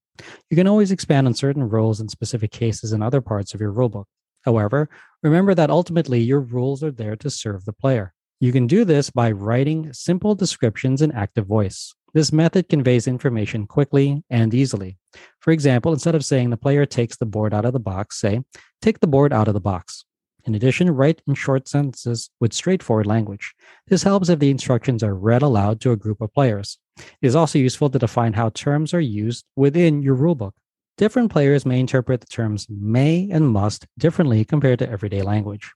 You 0.51 0.57
can 0.57 0.67
always 0.67 0.93
expand 0.93 1.27
on 1.27 1.35
certain 1.35 1.69
rules 1.69 2.01
in 2.01 2.09
specific 2.09 2.51
cases 2.51 2.93
in 2.93 3.03
other 3.03 3.21
parts 3.21 3.55
of 3.55 3.61
your 3.61 3.73
rulebook. 3.73 4.05
However, 4.49 4.89
remember 5.23 5.55
that 5.55 5.69
ultimately 5.69 6.21
your 6.21 6.41
rules 6.41 6.83
are 6.83 6.91
there 6.91 7.17
to 7.17 7.29
serve 7.29 7.67
the 7.67 7.73
player. 7.75 8.15
You 8.41 8.51
can 8.51 8.67
do 8.67 8.87
this 8.87 9.11
by 9.11 9.31
writing 9.31 9.93
simple 9.93 10.35
descriptions 10.35 11.03
in 11.03 11.13
active 11.13 11.47
voice. 11.47 11.95
This 12.15 12.33
method 12.33 12.71
conveys 12.71 13.07
information 13.07 13.67
quickly 13.67 14.25
and 14.31 14.55
easily. 14.55 14.97
For 15.41 15.51
example, 15.51 15.93
instead 15.93 16.15
of 16.15 16.25
saying 16.25 16.49
the 16.49 16.57
player 16.57 16.87
takes 16.87 17.19
the 17.19 17.27
board 17.27 17.53
out 17.53 17.67
of 17.67 17.75
the 17.75 17.79
box, 17.79 18.19
say, 18.19 18.41
take 18.81 19.01
the 19.01 19.07
board 19.07 19.35
out 19.35 19.49
of 19.49 19.55
the 19.55 19.61
box. 19.61 20.07
In 20.47 20.55
addition, 20.55 20.89
write 20.93 21.21
in 21.29 21.35
short 21.35 21.69
sentences 21.69 22.31
with 22.41 22.55
straightforward 22.55 23.07
language. 23.07 23.55
This 23.87 24.03
helps 24.03 24.31
if 24.31 24.39
the 24.39 24.49
instructions 24.49 25.03
are 25.03 25.15
read 25.15 25.43
aloud 25.43 25.79
to 25.83 25.93
a 25.93 25.97
group 25.97 26.23
of 26.23 26.33
players. 26.33 26.79
It 26.97 27.27
is 27.27 27.37
also 27.37 27.59
useful 27.59 27.91
to 27.91 27.99
define 27.99 28.33
how 28.33 28.49
terms 28.49 28.95
are 28.95 28.99
used 28.99 29.45
within 29.57 30.01
your 30.01 30.17
rulebook. 30.17 30.53
Different 30.99 31.31
players 31.31 31.65
may 31.65 31.79
interpret 31.79 32.21
the 32.21 32.27
terms 32.27 32.67
may 32.69 33.29
and 33.31 33.49
must 33.49 33.87
differently 33.99 34.45
compared 34.45 34.81
to 34.81 34.91
everyday 34.91 35.23
language. 35.23 35.73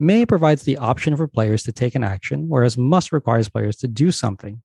May 0.00 0.24
provides 0.24 0.62
the 0.62 0.78
option 0.78 1.14
for 1.14 1.28
players 1.28 1.62
to 1.64 1.72
take 1.72 1.94
an 1.94 2.02
action, 2.02 2.48
whereas 2.48 2.78
must 2.78 3.12
requires 3.12 3.50
players 3.50 3.76
to 3.76 3.86
do 3.86 4.10
something. 4.10 4.62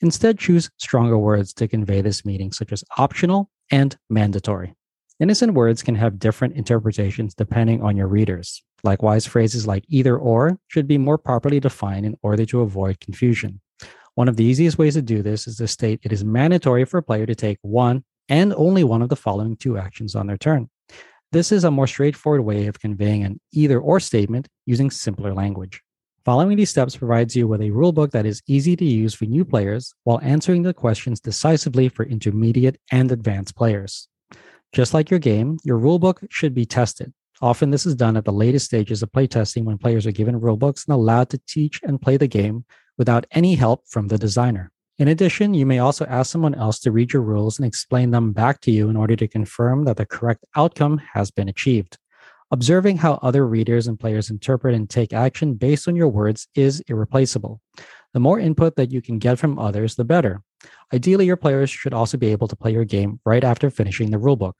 Instead, 0.00 0.38
choose 0.38 0.70
stronger 0.76 1.18
words 1.18 1.52
to 1.54 1.66
convey 1.66 2.00
this 2.00 2.24
meaning, 2.24 2.52
such 2.52 2.70
as 2.70 2.84
optional 2.98 3.50
and 3.68 3.98
mandatory. 4.08 4.76
Innocent 5.18 5.54
words 5.54 5.82
can 5.82 5.96
have 5.96 6.20
different 6.20 6.54
interpretations 6.54 7.34
depending 7.34 7.82
on 7.82 7.96
your 7.96 8.06
readers. 8.06 8.62
Likewise, 8.84 9.26
phrases 9.26 9.66
like 9.66 9.82
either 9.88 10.16
or 10.16 10.56
should 10.68 10.86
be 10.86 10.98
more 10.98 11.18
properly 11.18 11.58
defined 11.58 12.06
in 12.06 12.16
order 12.22 12.46
to 12.46 12.60
avoid 12.60 13.00
confusion. 13.00 13.60
One 14.14 14.28
of 14.28 14.36
the 14.36 14.44
easiest 14.44 14.78
ways 14.78 14.94
to 14.94 15.02
do 15.02 15.20
this 15.20 15.48
is 15.48 15.56
to 15.56 15.66
state 15.66 15.98
it 16.04 16.12
is 16.12 16.24
mandatory 16.24 16.84
for 16.84 16.98
a 16.98 17.02
player 17.02 17.26
to 17.26 17.34
take 17.34 17.58
one 17.62 18.04
and 18.28 18.52
only 18.54 18.84
one 18.84 19.02
of 19.02 19.08
the 19.08 19.16
following 19.16 19.56
two 19.56 19.78
actions 19.78 20.14
on 20.14 20.26
their 20.26 20.36
turn. 20.36 20.68
This 21.32 21.52
is 21.52 21.64
a 21.64 21.70
more 21.70 21.86
straightforward 21.86 22.42
way 22.42 22.66
of 22.66 22.80
conveying 22.80 23.22
an 23.22 23.40
either 23.52 23.78
or 23.78 24.00
statement 24.00 24.48
using 24.64 24.90
simpler 24.90 25.34
language. 25.34 25.82
Following 26.24 26.56
these 26.56 26.70
steps 26.70 26.96
provides 26.96 27.34
you 27.36 27.48
with 27.48 27.60
a 27.60 27.70
rulebook 27.70 28.10
that 28.10 28.26
is 28.26 28.42
easy 28.46 28.76
to 28.76 28.84
use 28.84 29.14
for 29.14 29.24
new 29.24 29.44
players 29.44 29.94
while 30.04 30.20
answering 30.22 30.62
the 30.62 30.74
questions 30.74 31.20
decisively 31.20 31.88
for 31.88 32.04
intermediate 32.04 32.78
and 32.90 33.10
advanced 33.12 33.56
players. 33.56 34.08
Just 34.72 34.92
like 34.92 35.10
your 35.10 35.20
game, 35.20 35.58
your 35.64 35.78
rulebook 35.78 36.26
should 36.30 36.54
be 36.54 36.66
tested. 36.66 37.12
Often, 37.40 37.70
this 37.70 37.86
is 37.86 37.94
done 37.94 38.16
at 38.16 38.24
the 38.24 38.32
latest 38.32 38.66
stages 38.66 39.02
of 39.02 39.12
playtesting 39.12 39.64
when 39.64 39.78
players 39.78 40.06
are 40.06 40.12
given 40.12 40.40
rulebooks 40.40 40.86
and 40.86 40.94
allowed 40.94 41.30
to 41.30 41.40
teach 41.46 41.80
and 41.82 42.00
play 42.00 42.16
the 42.16 42.26
game 42.26 42.64
without 42.98 43.26
any 43.30 43.54
help 43.54 43.86
from 43.86 44.08
the 44.08 44.18
designer. 44.18 44.72
In 44.98 45.06
addition, 45.06 45.54
you 45.54 45.64
may 45.64 45.78
also 45.78 46.04
ask 46.06 46.32
someone 46.32 46.56
else 46.56 46.80
to 46.80 46.90
read 46.90 47.12
your 47.12 47.22
rules 47.22 47.56
and 47.56 47.64
explain 47.66 48.10
them 48.10 48.32
back 48.32 48.60
to 48.62 48.72
you 48.72 48.88
in 48.88 48.96
order 48.96 49.14
to 49.14 49.28
confirm 49.28 49.84
that 49.84 49.96
the 49.96 50.04
correct 50.04 50.44
outcome 50.56 51.00
has 51.14 51.30
been 51.30 51.48
achieved. 51.48 51.98
Observing 52.50 52.96
how 52.96 53.14
other 53.22 53.46
readers 53.46 53.86
and 53.86 54.00
players 54.00 54.28
interpret 54.28 54.74
and 54.74 54.90
take 54.90 55.12
action 55.12 55.54
based 55.54 55.86
on 55.86 55.94
your 55.94 56.08
words 56.08 56.48
is 56.56 56.80
irreplaceable. 56.88 57.60
The 58.12 58.18
more 58.18 58.40
input 58.40 58.74
that 58.74 58.90
you 58.90 59.00
can 59.00 59.20
get 59.20 59.38
from 59.38 59.56
others, 59.56 59.94
the 59.94 60.04
better. 60.04 60.42
Ideally, 60.92 61.26
your 61.26 61.36
players 61.36 61.70
should 61.70 61.94
also 61.94 62.16
be 62.16 62.32
able 62.32 62.48
to 62.48 62.56
play 62.56 62.72
your 62.72 62.84
game 62.84 63.20
right 63.24 63.44
after 63.44 63.70
finishing 63.70 64.10
the 64.10 64.18
rulebook. 64.18 64.54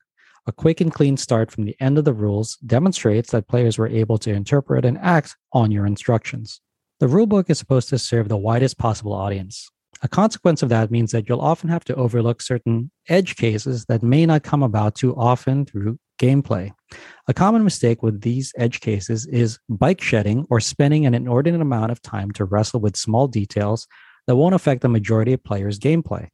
A 0.47 0.53
quick 0.53 0.81
and 0.81 0.95
clean 0.95 1.17
start 1.17 1.51
from 1.51 1.65
the 1.65 1.75
end 1.81 1.99
of 1.99 2.05
the 2.05 2.13
rules 2.13 2.57
demonstrates 2.59 3.33
that 3.33 3.49
players 3.49 3.77
were 3.77 3.89
able 3.89 4.19
to 4.19 4.33
interpret 4.33 4.85
and 4.85 4.99
act 4.99 5.35
on 5.53 5.73
your 5.73 5.85
instructions. 5.85 6.61
The 7.01 7.07
rulebook 7.07 7.51
is 7.51 7.59
supposed 7.59 7.89
to 7.89 7.99
serve 7.99 8.29
the 8.29 8.37
widest 8.37 8.79
possible 8.79 9.15
audience. 9.15 9.69
A 10.03 10.09
consequence 10.09 10.63
of 10.63 10.69
that 10.69 10.91
means 10.91 11.11
that 11.11 11.29
you'll 11.29 11.41
often 11.41 11.69
have 11.71 11.85
to 11.85 11.95
overlook 11.95 12.41
certain 12.41 12.91
edge 13.09 13.37
cases 13.37 13.87
that 13.87 14.03
may 14.03 14.27
not 14.27 14.45
come 14.45 14.63
about 14.63 14.95
too 14.95 15.15
often 15.17 15.65
through 15.65 15.99
gameplay. 16.21 16.73
A 17.27 17.35
common 17.35 17.65
mistake 17.65 18.03
with 18.03 18.21
these 18.21 18.53
edge 18.57 18.81
cases 18.81 19.27
is 19.27 19.59
bike 19.69 20.01
shedding 20.01 20.47
or 20.51 20.61
spending 20.61 21.07
an 21.07 21.15
inordinate 21.15 21.61
amount 21.61 21.93
of 21.93 22.03
time 22.03 22.31
to 22.33 22.45
wrestle 22.45 22.81
with 22.81 22.97
small 22.97 23.27
details 23.27 23.87
that 24.27 24.37
won't 24.37 24.55
affect 24.55 24.83
the 24.83 24.89
majority 24.89 25.33
of 25.33 25.43
players' 25.43 25.79
gameplay. 25.79 26.29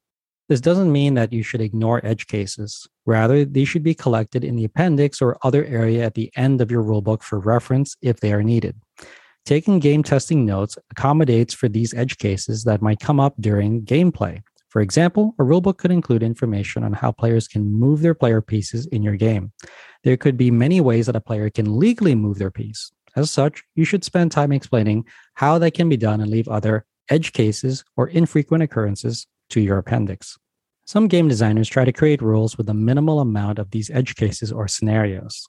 This 0.49 0.61
doesn't 0.61 0.92
mean 0.92 1.14
that 1.14 1.33
you 1.33 1.42
should 1.42 1.62
ignore 1.62 2.04
edge 2.04 2.26
cases. 2.26 2.87
Rather, 3.06 3.47
these 3.47 3.68
should 3.68 3.83
be 3.83 3.94
collected 3.94 4.44
in 4.44 4.56
the 4.56 4.64
appendix 4.64 5.23
or 5.23 5.38
other 5.42 5.64
area 5.64 6.04
at 6.04 6.14
the 6.14 6.30
end 6.37 6.61
of 6.61 6.71
your 6.71 6.83
rulebook 6.83 7.23
for 7.23 7.38
reference 7.38 7.97
if 8.02 8.21
they 8.21 8.33
are 8.33 8.42
needed. 8.42 8.76
Taking 9.45 9.79
game 9.79 10.03
testing 10.03 10.47
notes 10.47 10.79
accommodates 10.91 11.53
for 11.53 11.69
these 11.69 11.93
edge 11.93 12.17
cases 12.17 12.65
that 12.65 12.81
might 12.81 13.01
come 13.01 13.21
up 13.21 13.35
during 13.39 13.85
gameplay. 13.85 14.43
For 14.71 14.81
example, 14.81 15.35
a 15.39 15.43
rulebook 15.43 15.77
could 15.77 15.91
include 15.91 16.23
information 16.23 16.83
on 16.83 16.95
how 16.95 17.13
players 17.13 17.47
can 17.47 17.71
move 17.71 18.01
their 18.01 18.15
player 18.15 18.41
pieces 18.41 18.87
in 18.87 19.03
your 19.03 19.17
game. 19.17 19.53
There 20.03 20.17
could 20.17 20.39
be 20.39 20.51
many 20.51 20.81
ways 20.81 21.07
that 21.07 21.15
a 21.15 21.21
player 21.21 21.51
can 21.51 21.79
legally 21.79 22.15
move 22.15 22.39
their 22.39 22.51
piece. 22.51 22.91
As 23.17 23.31
such, 23.31 23.63
you 23.75 23.85
should 23.85 24.03
spend 24.03 24.33
time 24.33 24.51
explaining 24.51 25.05
how 25.35 25.59
that 25.59 25.75
can 25.75 25.91
be 25.91 25.99
done 25.99 26.23
and 26.23 26.31
leave 26.31 26.49
other 26.49 26.87
edge 27.11 27.33
cases 27.35 27.85
or 27.97 28.09
infrequent 28.09 28.63
occurrences 28.65 29.27
to 29.51 29.61
your 29.61 29.77
appendix. 29.77 30.38
Some 30.87 31.07
game 31.07 31.29
designers 31.29 31.68
try 31.68 31.85
to 31.85 31.92
create 31.92 32.23
rules 32.23 32.57
with 32.57 32.68
a 32.71 32.75
minimal 32.75 33.21
amount 33.21 33.59
of 33.59 33.71
these 33.71 33.90
edge 33.90 34.16
cases 34.16 34.51
or 34.51 34.68
scenarios. 34.68 35.47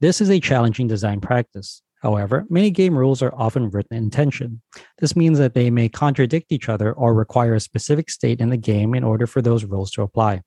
This 0.00 0.20
is 0.20 0.30
a 0.30 0.40
challenging 0.40 0.88
design 0.88 1.20
practice. 1.20 1.82
However, 2.04 2.44
many 2.50 2.70
game 2.70 2.98
rules 2.98 3.22
are 3.22 3.34
often 3.34 3.70
written 3.70 3.96
in 3.96 4.10
tension. 4.10 4.60
This 4.98 5.16
means 5.16 5.38
that 5.38 5.54
they 5.54 5.70
may 5.70 5.88
contradict 5.88 6.52
each 6.52 6.68
other 6.68 6.92
or 6.92 7.14
require 7.14 7.54
a 7.54 7.60
specific 7.60 8.10
state 8.10 8.42
in 8.42 8.50
the 8.50 8.58
game 8.58 8.94
in 8.94 9.02
order 9.02 9.26
for 9.26 9.40
those 9.40 9.64
rules 9.64 9.90
to 9.92 10.02
apply. 10.02 10.42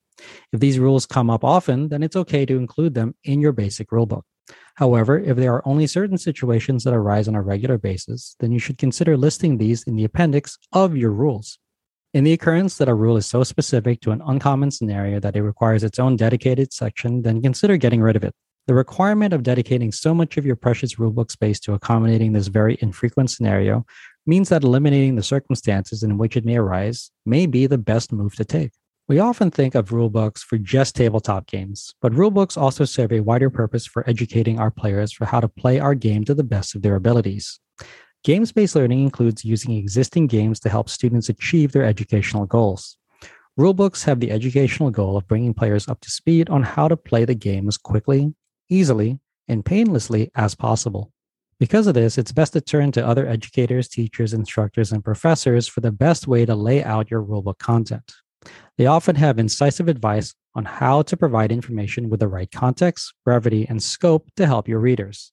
If 0.54 0.60
these 0.60 0.78
rules 0.78 1.08
come 1.08 1.32
up 1.32 1.44
often, 1.44 1.90
then 1.90 2.04
it's 2.04 2.16
okay 2.16 2.46
to 2.46 2.58
include 2.58 2.94
them 2.94 3.16
in 3.24 3.42
your 3.42 3.54
basic 3.54 3.90
rulebook. 3.90 4.22
However, 4.76 5.18
if 5.18 5.36
there 5.36 5.52
are 5.56 5.68
only 5.68 5.88
certain 5.88 6.20
situations 6.20 6.84
that 6.84 6.94
arise 6.94 7.28
on 7.28 7.34
a 7.34 7.42
regular 7.42 7.80
basis, 7.80 8.36
then 8.40 8.52
you 8.52 8.60
should 8.60 8.78
consider 8.78 9.18
listing 9.18 9.58
these 9.58 9.82
in 9.82 9.96
the 9.96 10.04
appendix 10.04 10.60
of 10.74 10.96
your 10.96 11.12
rules. 11.12 11.58
In 12.14 12.24
the 12.24 12.34
occurrence 12.34 12.78
that 12.78 12.88
a 12.88 12.94
rule 12.94 13.18
is 13.18 13.26
so 13.26 13.44
specific 13.44 14.02
to 14.02 14.12
an 14.12 14.22
uncommon 14.24 14.70
scenario 14.70 15.20
that 15.22 15.36
it 15.36 15.42
requires 15.42 15.84
its 15.84 15.98
own 15.98 16.18
dedicated 16.18 16.72
section, 16.72 17.24
then 17.24 17.42
consider 17.42 17.78
getting 17.78 18.02
rid 18.02 18.16
of 18.16 18.24
it. 18.24 18.36
The 18.68 18.74
requirement 18.74 19.34
of 19.34 19.44
dedicating 19.44 19.94
so 19.94 20.14
much 20.14 20.36
of 20.36 20.46
your 20.46 20.58
precious 20.58 20.96
rulebook 20.96 21.32
space 21.32 21.58
to 21.62 21.74
accommodating 21.74 22.34
this 22.34 22.48
very 22.48 22.78
infrequent 22.82 23.30
scenario 23.30 23.86
means 24.26 24.50
that 24.50 24.66
eliminating 24.66 25.16
the 25.16 25.24
circumstances 25.24 26.04
in 26.04 26.18
which 26.18 26.36
it 26.36 26.44
may 26.44 26.58
arise 26.58 27.10
may 27.26 27.46
be 27.46 27.66
the 27.66 27.78
best 27.78 28.12
move 28.12 28.36
to 28.36 28.44
take. 28.44 28.72
We 29.08 29.20
often 29.20 29.52
think 29.52 29.74
of 29.74 29.92
rulebooks 29.92 30.40
for 30.40 30.58
just 30.58 30.98
tabletop 30.98 31.48
games, 31.48 31.96
but 32.02 32.12
rulebooks 32.12 32.58
also 32.58 32.84
serve 32.84 33.14
a 33.14 33.22
wider 33.22 33.50
purpose 33.50 33.86
for 33.86 34.08
educating 34.10 34.60
our 34.60 34.70
players 34.70 35.14
for 35.14 35.24
how 35.24 35.40
to 35.40 35.48
play 35.48 35.80
our 35.80 35.96
game 35.96 36.26
to 36.26 36.34
the 36.34 36.44
best 36.44 36.76
of 36.76 36.82
their 36.82 36.96
abilities. 36.96 37.62
Games 38.26 38.52
based 38.52 38.76
learning 38.76 39.02
includes 39.02 39.46
using 39.46 39.78
existing 39.78 40.28
games 40.28 40.60
to 40.60 40.70
help 40.70 40.90
students 40.90 41.30
achieve 41.30 41.72
their 41.72 41.86
educational 41.86 42.46
goals. 42.46 42.98
Rulebooks 43.58 44.04
have 44.04 44.20
the 44.20 44.30
educational 44.30 44.92
goal 44.92 45.16
of 45.16 45.26
bringing 45.26 45.54
players 45.54 45.88
up 45.88 46.02
to 46.02 46.12
speed 46.12 46.50
on 46.50 46.64
how 46.64 46.90
to 46.90 46.98
play 46.98 47.24
the 47.24 47.34
game 47.34 47.70
as 47.70 47.78
quickly, 47.78 48.34
easily, 48.70 49.20
and 49.48 49.66
painlessly 49.66 50.32
as 50.36 50.56
possible. 50.56 51.12
Because 51.60 51.88
of 51.88 51.96
this, 51.96 52.18
it's 52.18 52.32
best 52.32 52.54
to 52.54 52.62
turn 52.62 52.92
to 52.92 53.06
other 53.06 53.28
educators, 53.28 53.88
teachers, 53.88 54.34
instructors, 54.34 54.92
and 54.92 55.04
professors 55.04 55.68
for 55.68 55.82
the 55.82 55.92
best 55.92 56.28
way 56.28 56.46
to 56.46 56.54
lay 56.54 56.84
out 56.84 57.10
your 57.10 57.24
rulebook 57.24 57.58
content. 57.58 58.14
They 58.78 58.86
often 58.86 59.16
have 59.16 59.40
incisive 59.40 59.88
advice 59.88 60.36
on 60.54 60.66
how 60.66 61.02
to 61.04 61.18
provide 61.18 61.52
information 61.52 62.10
with 62.10 62.20
the 62.20 62.28
right 62.28 62.52
context, 62.52 63.14
brevity, 63.26 63.66
and 63.68 63.82
scope 63.82 64.30
to 64.38 64.46
help 64.46 64.68
your 64.68 64.80
readers. 64.80 65.32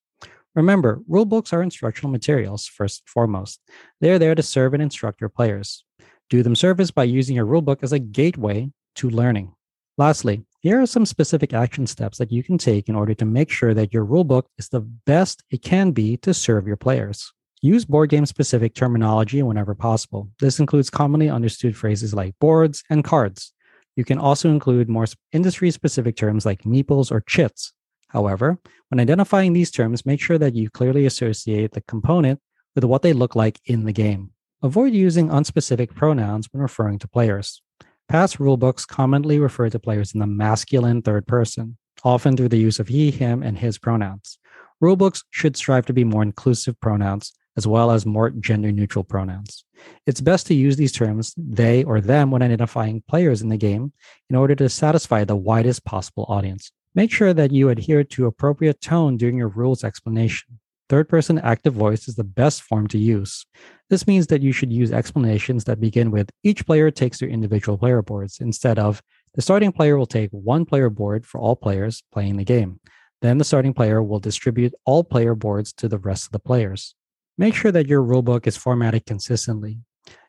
Remember, 0.55 1.01
rulebooks 1.11 1.53
are 1.53 1.63
instructional 1.63 2.13
materials, 2.13 2.67
first 2.67 3.03
and 3.03 3.09
foremost. 3.09 3.61
They 4.01 4.11
are 4.11 4.19
there 4.19 4.35
to 4.35 4.43
serve 4.43 4.73
and 4.73 4.83
instruct 4.83 5.21
your 5.21 5.31
players. 5.31 5.85
Do 6.31 6.43
them 6.43 6.57
service 6.57 6.91
by 6.91 7.05
using 7.05 7.37
your 7.37 7.47
rulebook 7.47 7.83
as 7.83 7.93
a 7.93 7.99
gateway 7.99 8.71
to 8.97 9.11
learning. 9.11 9.53
Lastly, 9.99 10.45
here 10.65 10.81
are 10.81 10.87
some 10.87 11.05
specific 11.05 11.53
action 11.53 11.87
steps 11.87 12.17
that 12.17 12.33
you 12.33 12.43
can 12.43 12.57
take 12.57 12.89
in 12.89 12.97
order 12.97 13.13
to 13.13 13.27
make 13.27 13.51
sure 13.51 13.75
that 13.75 13.93
your 13.93 14.07
rulebook 14.07 14.45
is 14.57 14.71
the 14.71 14.81
best 14.81 15.45
it 15.51 15.61
can 15.61 15.91
be 15.91 16.17
to 16.17 16.33
serve 16.33 16.67
your 16.67 16.79
players. 16.79 17.35
Use 17.61 17.85
board 17.85 18.09
game 18.09 18.25
specific 18.25 18.75
terminology 18.75 19.43
whenever 19.43 19.75
possible. 19.75 20.31
This 20.41 20.59
includes 20.59 20.89
commonly 20.89 21.29
understood 21.29 21.77
phrases 21.77 22.15
like 22.15 22.39
boards 22.41 22.83
and 22.89 23.05
cards. 23.05 23.53
You 23.95 24.07
can 24.07 24.17
also 24.17 24.49
include 24.49 24.89
more 24.89 25.05
industry 25.33 25.71
specific 25.71 26.17
terms 26.17 26.47
like 26.47 26.63
meeples 26.63 27.13
or 27.13 27.21
chits. 27.21 27.75
However, 28.09 28.59
when 28.89 29.01
identifying 29.01 29.53
these 29.53 29.71
terms, 29.71 30.07
make 30.07 30.23
sure 30.23 30.39
that 30.39 30.55
you 30.55 30.71
clearly 30.71 31.05
associate 31.05 31.73
the 31.73 31.83
component 31.83 32.41
with 32.75 32.85
what 32.85 33.03
they 33.03 33.13
look 33.13 33.37
like 33.37 33.61
in 33.67 33.85
the 33.85 33.93
game. 33.93 34.31
Avoid 34.63 34.95
using 34.95 35.29
unspecific 35.29 35.95
pronouns 35.95 36.49
when 36.51 36.63
referring 36.63 37.01
to 37.01 37.09
players. 37.09 37.61
Past 38.09 38.39
rulebooks 38.39 38.87
commonly 38.87 39.39
refer 39.39 39.71
to 39.71 39.79
players 39.79 40.13
in 40.15 40.21
the 40.21 40.27
masculine 40.27 41.03
third 41.03 41.27
person, 41.27 41.77
often 42.05 42.37
through 42.37 42.51
the 42.51 42.59
use 42.59 42.79
of 42.79 42.89
he, 42.89 43.11
him, 43.11 43.43
and 43.43 43.59
his 43.59 43.79
pronouns. 43.79 44.39
Rulebooks 44.83 45.23
should 45.31 45.57
strive 45.57 45.87
to 45.87 45.93
be 45.93 46.05
more 46.05 46.23
inclusive 46.23 46.79
pronouns 46.81 47.33
as 47.57 47.67
well 47.67 47.91
as 47.91 48.05
more 48.05 48.31
gender 48.31 48.73
neutral 48.73 49.05
pronouns. 49.05 49.65
It's 50.07 50.21
best 50.21 50.47
to 50.49 50.55
use 50.55 50.77
these 50.77 50.93
terms, 50.93 51.35
they 51.37 51.85
or 51.85 52.01
them, 52.01 52.31
when 52.31 52.43
identifying 52.43 53.03
players 53.09 53.43
in 53.43 53.49
the 53.49 53.57
game 53.57 53.93
in 54.29 54.37
order 54.37 54.55
to 54.57 54.69
satisfy 54.69 55.25
the 55.25 55.37
widest 55.37 55.85
possible 55.85 56.27
audience. 56.29 56.73
Make 56.95 57.11
sure 57.11 57.33
that 57.35 57.53
you 57.53 57.69
adhere 57.69 58.05
to 58.05 58.27
appropriate 58.27 58.81
tone 58.81 59.17
during 59.17 59.39
your 59.39 59.49
rules 59.49 59.85
explanation. 59.85 60.59
Third 60.89 61.09
person 61.09 61.39
active 61.39 61.73
voice 61.73 62.09
is 62.09 62.15
the 62.15 62.25
best 62.25 62.63
form 62.63 62.89
to 62.89 62.99
use. 62.99 63.47
This 63.89 64.07
means 64.07 64.27
that 64.27 64.43
you 64.43 64.53
should 64.53 64.73
use 64.73 64.93
explanations 64.93 65.65
that 65.65 65.81
begin 65.81 66.11
with 66.11 66.31
each 66.43 66.67
player 66.67 66.91
takes 66.91 67.19
their 67.19 67.29
individual 67.29 67.79
player 67.79 68.03
boards 68.03 68.39
instead 68.41 68.79
of 68.79 69.03
the 69.35 69.43
starting 69.43 69.73
player 69.73 69.97
will 69.97 70.07
take 70.07 70.31
one 70.31 70.65
player 70.65 70.91
board 70.91 71.27
for 71.27 71.41
all 71.41 71.57
players 71.57 72.03
playing 72.13 72.37
the 72.37 72.45
game. 72.45 72.81
Then 73.23 73.39
the 73.39 73.45
starting 73.45 73.73
player 73.73 74.03
will 74.03 74.21
distribute 74.21 74.75
all 74.85 75.03
player 75.03 75.35
boards 75.35 75.73
to 75.75 75.89
the 75.89 75.99
rest 75.99 76.27
of 76.27 76.33
the 76.33 76.39
players. 76.39 76.95
Make 77.39 77.55
sure 77.55 77.73
that 77.73 77.89
your 77.89 78.03
rulebook 78.03 78.47
is 78.47 78.57
formatted 78.57 79.07
consistently. 79.07 79.79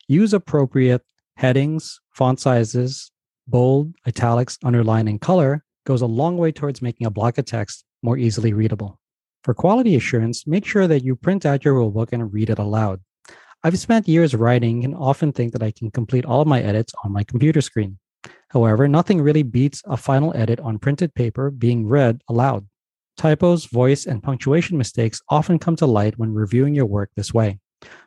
Use 0.07 0.33
appropriate 0.33 1.01
headings, 1.35 1.99
font 2.11 2.39
sizes, 2.39 3.11
bold, 3.47 3.93
italics, 4.07 4.57
underline, 4.63 5.07
and 5.07 5.19
color 5.19 5.63
goes 5.85 6.01
a 6.01 6.07
long 6.07 6.37
way 6.37 6.51
towards 6.51 6.81
making 6.81 7.05
a 7.05 7.11
block 7.11 7.37
of 7.37 7.45
text 7.45 7.83
more 8.01 8.17
easily 8.17 8.53
readable. 8.53 8.99
For 9.45 9.53
quality 9.53 9.95
assurance, 9.95 10.47
make 10.47 10.65
sure 10.65 10.87
that 10.87 11.03
you 11.03 11.15
print 11.15 11.45
out 11.45 11.63
your 11.63 11.75
rulebook 11.75 12.11
and 12.11 12.33
read 12.33 12.49
it 12.49 12.57
aloud. 12.57 13.01
I've 13.63 13.77
spent 13.77 14.07
years 14.07 14.33
writing 14.33 14.83
and 14.83 14.95
often 14.95 15.31
think 15.31 15.53
that 15.53 15.61
I 15.61 15.69
can 15.69 15.91
complete 15.91 16.25
all 16.25 16.45
my 16.45 16.63
edits 16.63 16.95
on 17.03 17.13
my 17.13 17.23
computer 17.23 17.61
screen. 17.61 17.99
However, 18.49 18.87
nothing 18.87 19.21
really 19.21 19.43
beats 19.43 19.83
a 19.85 19.97
final 19.97 20.35
edit 20.35 20.59
on 20.61 20.79
printed 20.79 21.13
paper 21.13 21.51
being 21.51 21.85
read 21.85 22.23
aloud. 22.27 22.67
Typos, 23.17 23.65
voice, 23.65 24.07
and 24.07 24.23
punctuation 24.23 24.79
mistakes 24.79 25.21
often 25.29 25.59
come 25.59 25.75
to 25.75 25.85
light 25.85 26.17
when 26.17 26.33
reviewing 26.33 26.73
your 26.73 26.87
work 26.87 27.11
this 27.15 27.31
way. 27.31 27.59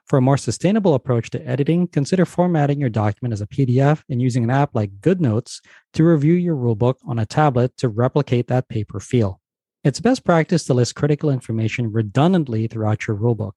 For 0.09 0.19
a 0.19 0.23
more 0.23 0.39
sustainable 0.39 0.95
approach 0.95 1.31
to 1.31 1.49
editing, 1.49 1.87
consider 1.87 2.25
formatting 2.25 2.81
your 2.81 2.91
document 2.91 3.33
as 3.33 3.43
a 3.43 3.47
PDF 3.47 4.03
and 4.11 4.21
using 4.21 4.43
an 4.43 4.51
app 4.51 4.75
like 4.75 4.99
GoodNotes 4.99 5.61
to 5.93 6.03
review 6.03 6.35
your 6.35 6.57
rulebook 6.57 6.97
on 7.07 7.21
a 7.21 7.27
tablet 7.27 7.77
to 7.77 7.89
replicate 7.89 8.49
that 8.49 8.69
paper 8.69 8.99
feel. 8.99 9.41
It's 9.85 10.01
best 10.01 10.25
practice 10.25 10.65
to 10.65 10.75
list 10.75 10.97
critical 10.97 11.31
information 11.31 11.93
redundantly 11.93 12.67
throughout 12.67 13.07
your 13.07 13.17
rulebook. 13.17 13.53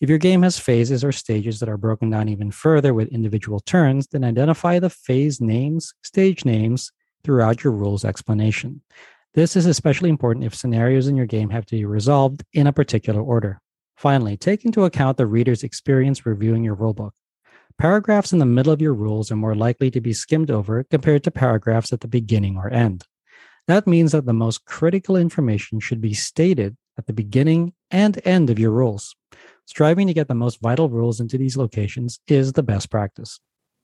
If 0.00 0.08
your 0.08 0.18
game 0.18 0.42
has 0.42 0.58
phases 0.58 1.04
or 1.04 1.12
stages 1.12 1.60
that 1.60 1.68
are 1.68 1.76
broken 1.76 2.08
down 2.08 2.30
even 2.30 2.50
further 2.50 2.94
with 2.94 3.08
individual 3.08 3.60
turns, 3.60 4.06
then 4.06 4.24
identify 4.24 4.78
the 4.78 4.88
phase 4.88 5.42
names, 5.42 5.92
stage 6.02 6.46
names 6.46 6.90
throughout 7.22 7.62
your 7.62 7.74
rules 7.74 8.04
explanation. 8.04 8.80
This 9.34 9.56
is 9.56 9.66
especially 9.66 10.08
important 10.08 10.46
if 10.46 10.54
scenarios 10.54 11.06
in 11.06 11.16
your 11.16 11.26
game 11.26 11.50
have 11.50 11.66
to 11.66 11.76
be 11.76 11.84
resolved 11.84 12.44
in 12.54 12.66
a 12.66 12.72
particular 12.72 13.20
order. 13.20 13.60
Finally, 13.96 14.38
take 14.38 14.64
into 14.64 14.84
account 14.84 15.18
the 15.18 15.26
reader's 15.26 15.62
experience 15.62 16.24
reviewing 16.24 16.64
your 16.64 16.76
rulebook. 16.76 17.10
Paragraphs 17.76 18.32
in 18.32 18.38
the 18.38 18.46
middle 18.46 18.72
of 18.72 18.80
your 18.80 18.94
rules 18.94 19.30
are 19.30 19.36
more 19.36 19.54
likely 19.54 19.90
to 19.90 20.00
be 20.00 20.14
skimmed 20.14 20.50
over 20.50 20.82
compared 20.84 21.24
to 21.24 21.30
paragraphs 21.30 21.92
at 21.92 22.00
the 22.00 22.08
beginning 22.08 22.56
or 22.56 22.72
end. 22.72 23.04
That 23.68 23.86
means 23.86 24.12
that 24.12 24.24
the 24.24 24.32
most 24.32 24.64
critical 24.64 25.14
information 25.14 25.78
should 25.78 26.00
be 26.00 26.14
stated 26.14 26.74
at 26.96 27.06
the 27.06 27.12
beginning 27.12 27.74
and 27.90 28.18
end 28.26 28.48
of 28.48 28.58
your 28.58 28.70
rules. 28.70 29.14
Striving 29.66 30.06
to 30.06 30.14
get 30.14 30.26
the 30.26 30.34
most 30.34 30.60
vital 30.62 30.88
rules 30.88 31.20
into 31.20 31.36
these 31.36 31.54
locations 31.54 32.18
is 32.26 32.54
the 32.54 32.62
best 32.62 32.90
practice. 32.90 33.38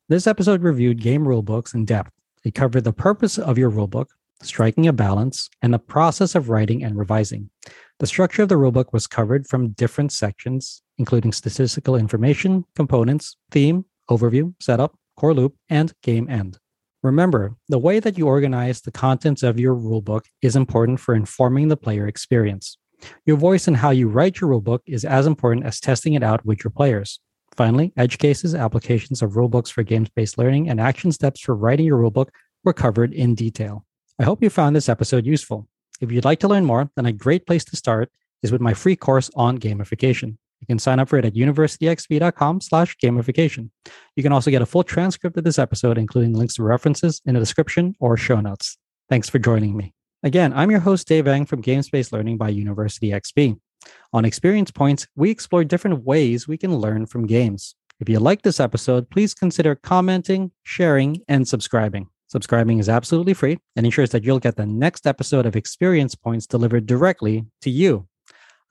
This 0.09 0.27
episode 0.27 0.63
reviewed 0.63 1.03
game 1.03 1.25
rulebooks 1.25 1.75
in 1.75 1.85
depth. 1.85 2.11
It 2.45 2.55
covered 2.55 2.85
the 2.85 2.95
purpose 2.95 3.39
of 3.39 3.59
your 3.59 3.71
rulebook, 3.71 4.07
striking 4.43 4.87
a 4.87 4.93
balance, 4.93 5.51
and 5.61 5.75
the 5.75 5.79
process 5.79 6.35
of 6.35 6.49
writing 6.49 6.83
and 6.83 6.97
revising. 6.97 7.51
The 7.99 8.07
structure 8.07 8.43
of 8.43 8.49
the 8.49 8.55
rulebook 8.55 8.95
was 8.95 9.07
covered 9.07 9.47
from 9.47 9.73
different 9.73 10.13
sections, 10.13 10.83
including 10.97 11.33
statistical 11.33 11.97
information, 11.97 12.65
components, 12.75 13.37
theme, 13.51 13.85
overview, 14.11 14.55
setup, 14.61 14.97
core 15.19 15.35
loop, 15.35 15.57
and 15.69 15.93
game 16.03 16.31
end. 16.31 16.59
Remember, 17.05 17.55
the 17.69 17.79
way 17.79 18.01
that 18.01 18.17
you 18.17 18.27
organize 18.27 18.81
the 18.81 18.91
contents 18.91 19.43
of 19.43 19.61
your 19.61 19.75
rulebook 19.77 20.23
is 20.41 20.57
important 20.57 20.99
for 20.99 21.15
informing 21.15 21.69
the 21.69 21.77
player 21.77 22.07
experience. 22.07 22.79
Your 23.27 23.37
voice 23.37 23.69
and 23.69 23.77
how 23.77 23.91
you 23.91 24.09
write 24.09 24.41
your 24.41 24.49
rulebook 24.49 24.79
is 24.87 25.05
as 25.05 25.27
important 25.27 25.67
as 25.67 25.81
testing 25.81 26.15
it 26.15 26.23
out 26.23 26.47
with 26.47 26.65
your 26.65 26.71
players. 26.71 27.21
Finally, 27.59 27.93
edge 27.99 28.17
cases, 28.17 28.55
applications 28.55 29.21
of 29.21 29.33
rulebooks 29.33 29.71
for 29.71 29.83
games 29.83 30.09
based 30.17 30.39
learning, 30.39 30.71
and 30.71 30.81
action 30.81 31.13
steps 31.13 31.43
for 31.43 31.55
writing 31.55 31.85
your 31.85 31.99
rulebook 31.99 32.31
were 32.65 32.73
covered 32.73 33.13
in 33.13 33.35
detail. 33.35 33.85
I 34.19 34.25
hope 34.25 34.43
you 34.43 34.49
found 34.49 34.75
this 34.75 34.89
episode 34.89 35.27
useful. 35.27 35.69
If 36.01 36.11
you'd 36.11 36.25
like 36.25 36.41
to 36.41 36.49
learn 36.49 36.65
more, 36.65 36.91
then 36.97 37.05
a 37.05 37.13
great 37.13 37.47
place 37.47 37.67
to 37.67 37.77
start 37.77 38.11
is 38.43 38.51
with 38.51 38.63
my 38.63 38.73
free 38.73 38.97
course 38.97 39.31
on 39.37 39.59
gamification. 39.59 40.39
You 40.65 40.73
can 40.73 40.79
sign 40.79 40.99
up 40.99 41.11
for 41.11 41.19
it 41.19 41.27
at 41.27 41.35
universityxp.com 41.35 42.63
slash 42.63 42.97
gamification. 42.97 43.69
You 44.17 44.23
can 44.23 44.33
also 44.33 44.51
get 44.51 44.63
a 44.63 44.67
full 44.67 44.83
transcript 44.83 45.37
of 45.37 45.45
this 45.45 45.59
episode, 45.59 45.99
including 45.99 46.33
links 46.33 46.55
to 46.55 46.63
references 46.63 47.21
in 47.27 47.35
the 47.35 47.41
description 47.41 47.95
or 48.01 48.17
show 48.17 48.41
notes. 48.41 48.79
Thanks 49.11 49.29
for 49.29 49.39
joining 49.39 49.77
me. 49.77 49.93
Again, 50.23 50.55
I'm 50.55 50.71
your 50.71 50.81
host, 50.81 51.07
Dave 51.07 51.27
Eng 51.27 51.45
from 51.45 51.61
Games 51.61 51.91
Based 51.91 52.15
Learning 52.15 52.39
by 52.39 52.49
University 52.49 53.11
XP. 53.11 53.59
On 54.15 54.25
Experience 54.25 54.71
Points, 54.71 55.07
we 55.15 55.31
explore 55.31 55.65
different 55.65 56.03
ways 56.03 56.49
we 56.49 56.57
can 56.57 56.75
learn 56.75 57.05
from 57.05 57.27
games. 57.27 57.75
If 58.01 58.09
you 58.09 58.19
like 58.21 58.41
this 58.41 58.59
episode, 58.59 59.11
please 59.11 59.35
consider 59.35 59.75
commenting, 59.75 60.51
sharing, 60.63 61.21
and 61.29 61.47
subscribing. 61.47 62.09
Subscribing 62.29 62.79
is 62.79 62.89
absolutely 62.89 63.35
free 63.35 63.59
and 63.77 63.85
ensures 63.85 64.11
that 64.11 64.25
you'll 64.25 64.39
get 64.39 64.57
the 64.57 64.65
next 64.65 65.07
episode 65.07 65.45
of 65.45 65.57
Experience 65.57 66.15
Points 66.15 66.47
delivered 66.47 66.87
directly 66.87 67.45
to 67.61 67.69
you. 67.69 68.09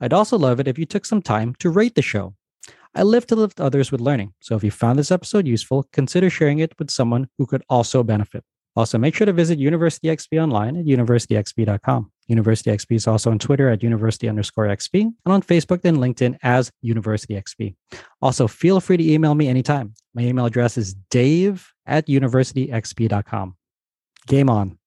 I'd 0.04 0.12
also 0.12 0.36
love 0.36 0.60
it 0.60 0.68
if 0.68 0.78
you 0.78 0.84
took 0.84 1.06
some 1.06 1.22
time 1.22 1.54
to 1.60 1.70
rate 1.70 1.94
the 1.94 2.02
show. 2.02 2.34
I 2.94 3.02
live 3.04 3.26
to 3.28 3.36
lift 3.36 3.58
others 3.58 3.90
with 3.90 4.02
learning, 4.02 4.34
so 4.38 4.54
if 4.54 4.62
you 4.62 4.70
found 4.70 4.98
this 4.98 5.10
episode 5.10 5.46
useful, 5.46 5.88
consider 5.94 6.28
sharing 6.28 6.58
it 6.58 6.74
with 6.78 6.90
someone 6.90 7.26
who 7.38 7.46
could 7.46 7.62
also 7.70 8.02
benefit. 8.02 8.44
Also, 8.76 8.98
make 8.98 9.14
sure 9.14 9.24
to 9.24 9.32
visit 9.32 9.58
University 9.58 10.08
XP 10.08 10.42
online 10.42 10.76
at 10.76 10.84
universityxp.com. 10.84 12.12
University 12.26 12.70
XP 12.70 12.96
is 12.96 13.06
also 13.06 13.30
on 13.30 13.38
Twitter 13.38 13.70
at 13.70 13.82
university 13.82 14.28
underscore 14.28 14.66
XP 14.66 15.04
and 15.24 15.32
on 15.32 15.40
Facebook 15.40 15.80
and 15.84 15.96
LinkedIn 15.96 16.36
as 16.42 16.70
University 16.82 17.34
XP. 17.34 17.74
Also, 18.20 18.46
feel 18.46 18.80
free 18.80 18.98
to 18.98 19.10
email 19.10 19.34
me 19.34 19.48
anytime. 19.48 19.94
My 20.12 20.22
email 20.22 20.44
address 20.44 20.76
is 20.76 20.92
dave 21.10 21.72
at 21.86 22.08
universityxp.com. 22.08 23.56
Game 24.26 24.50
on. 24.50 24.78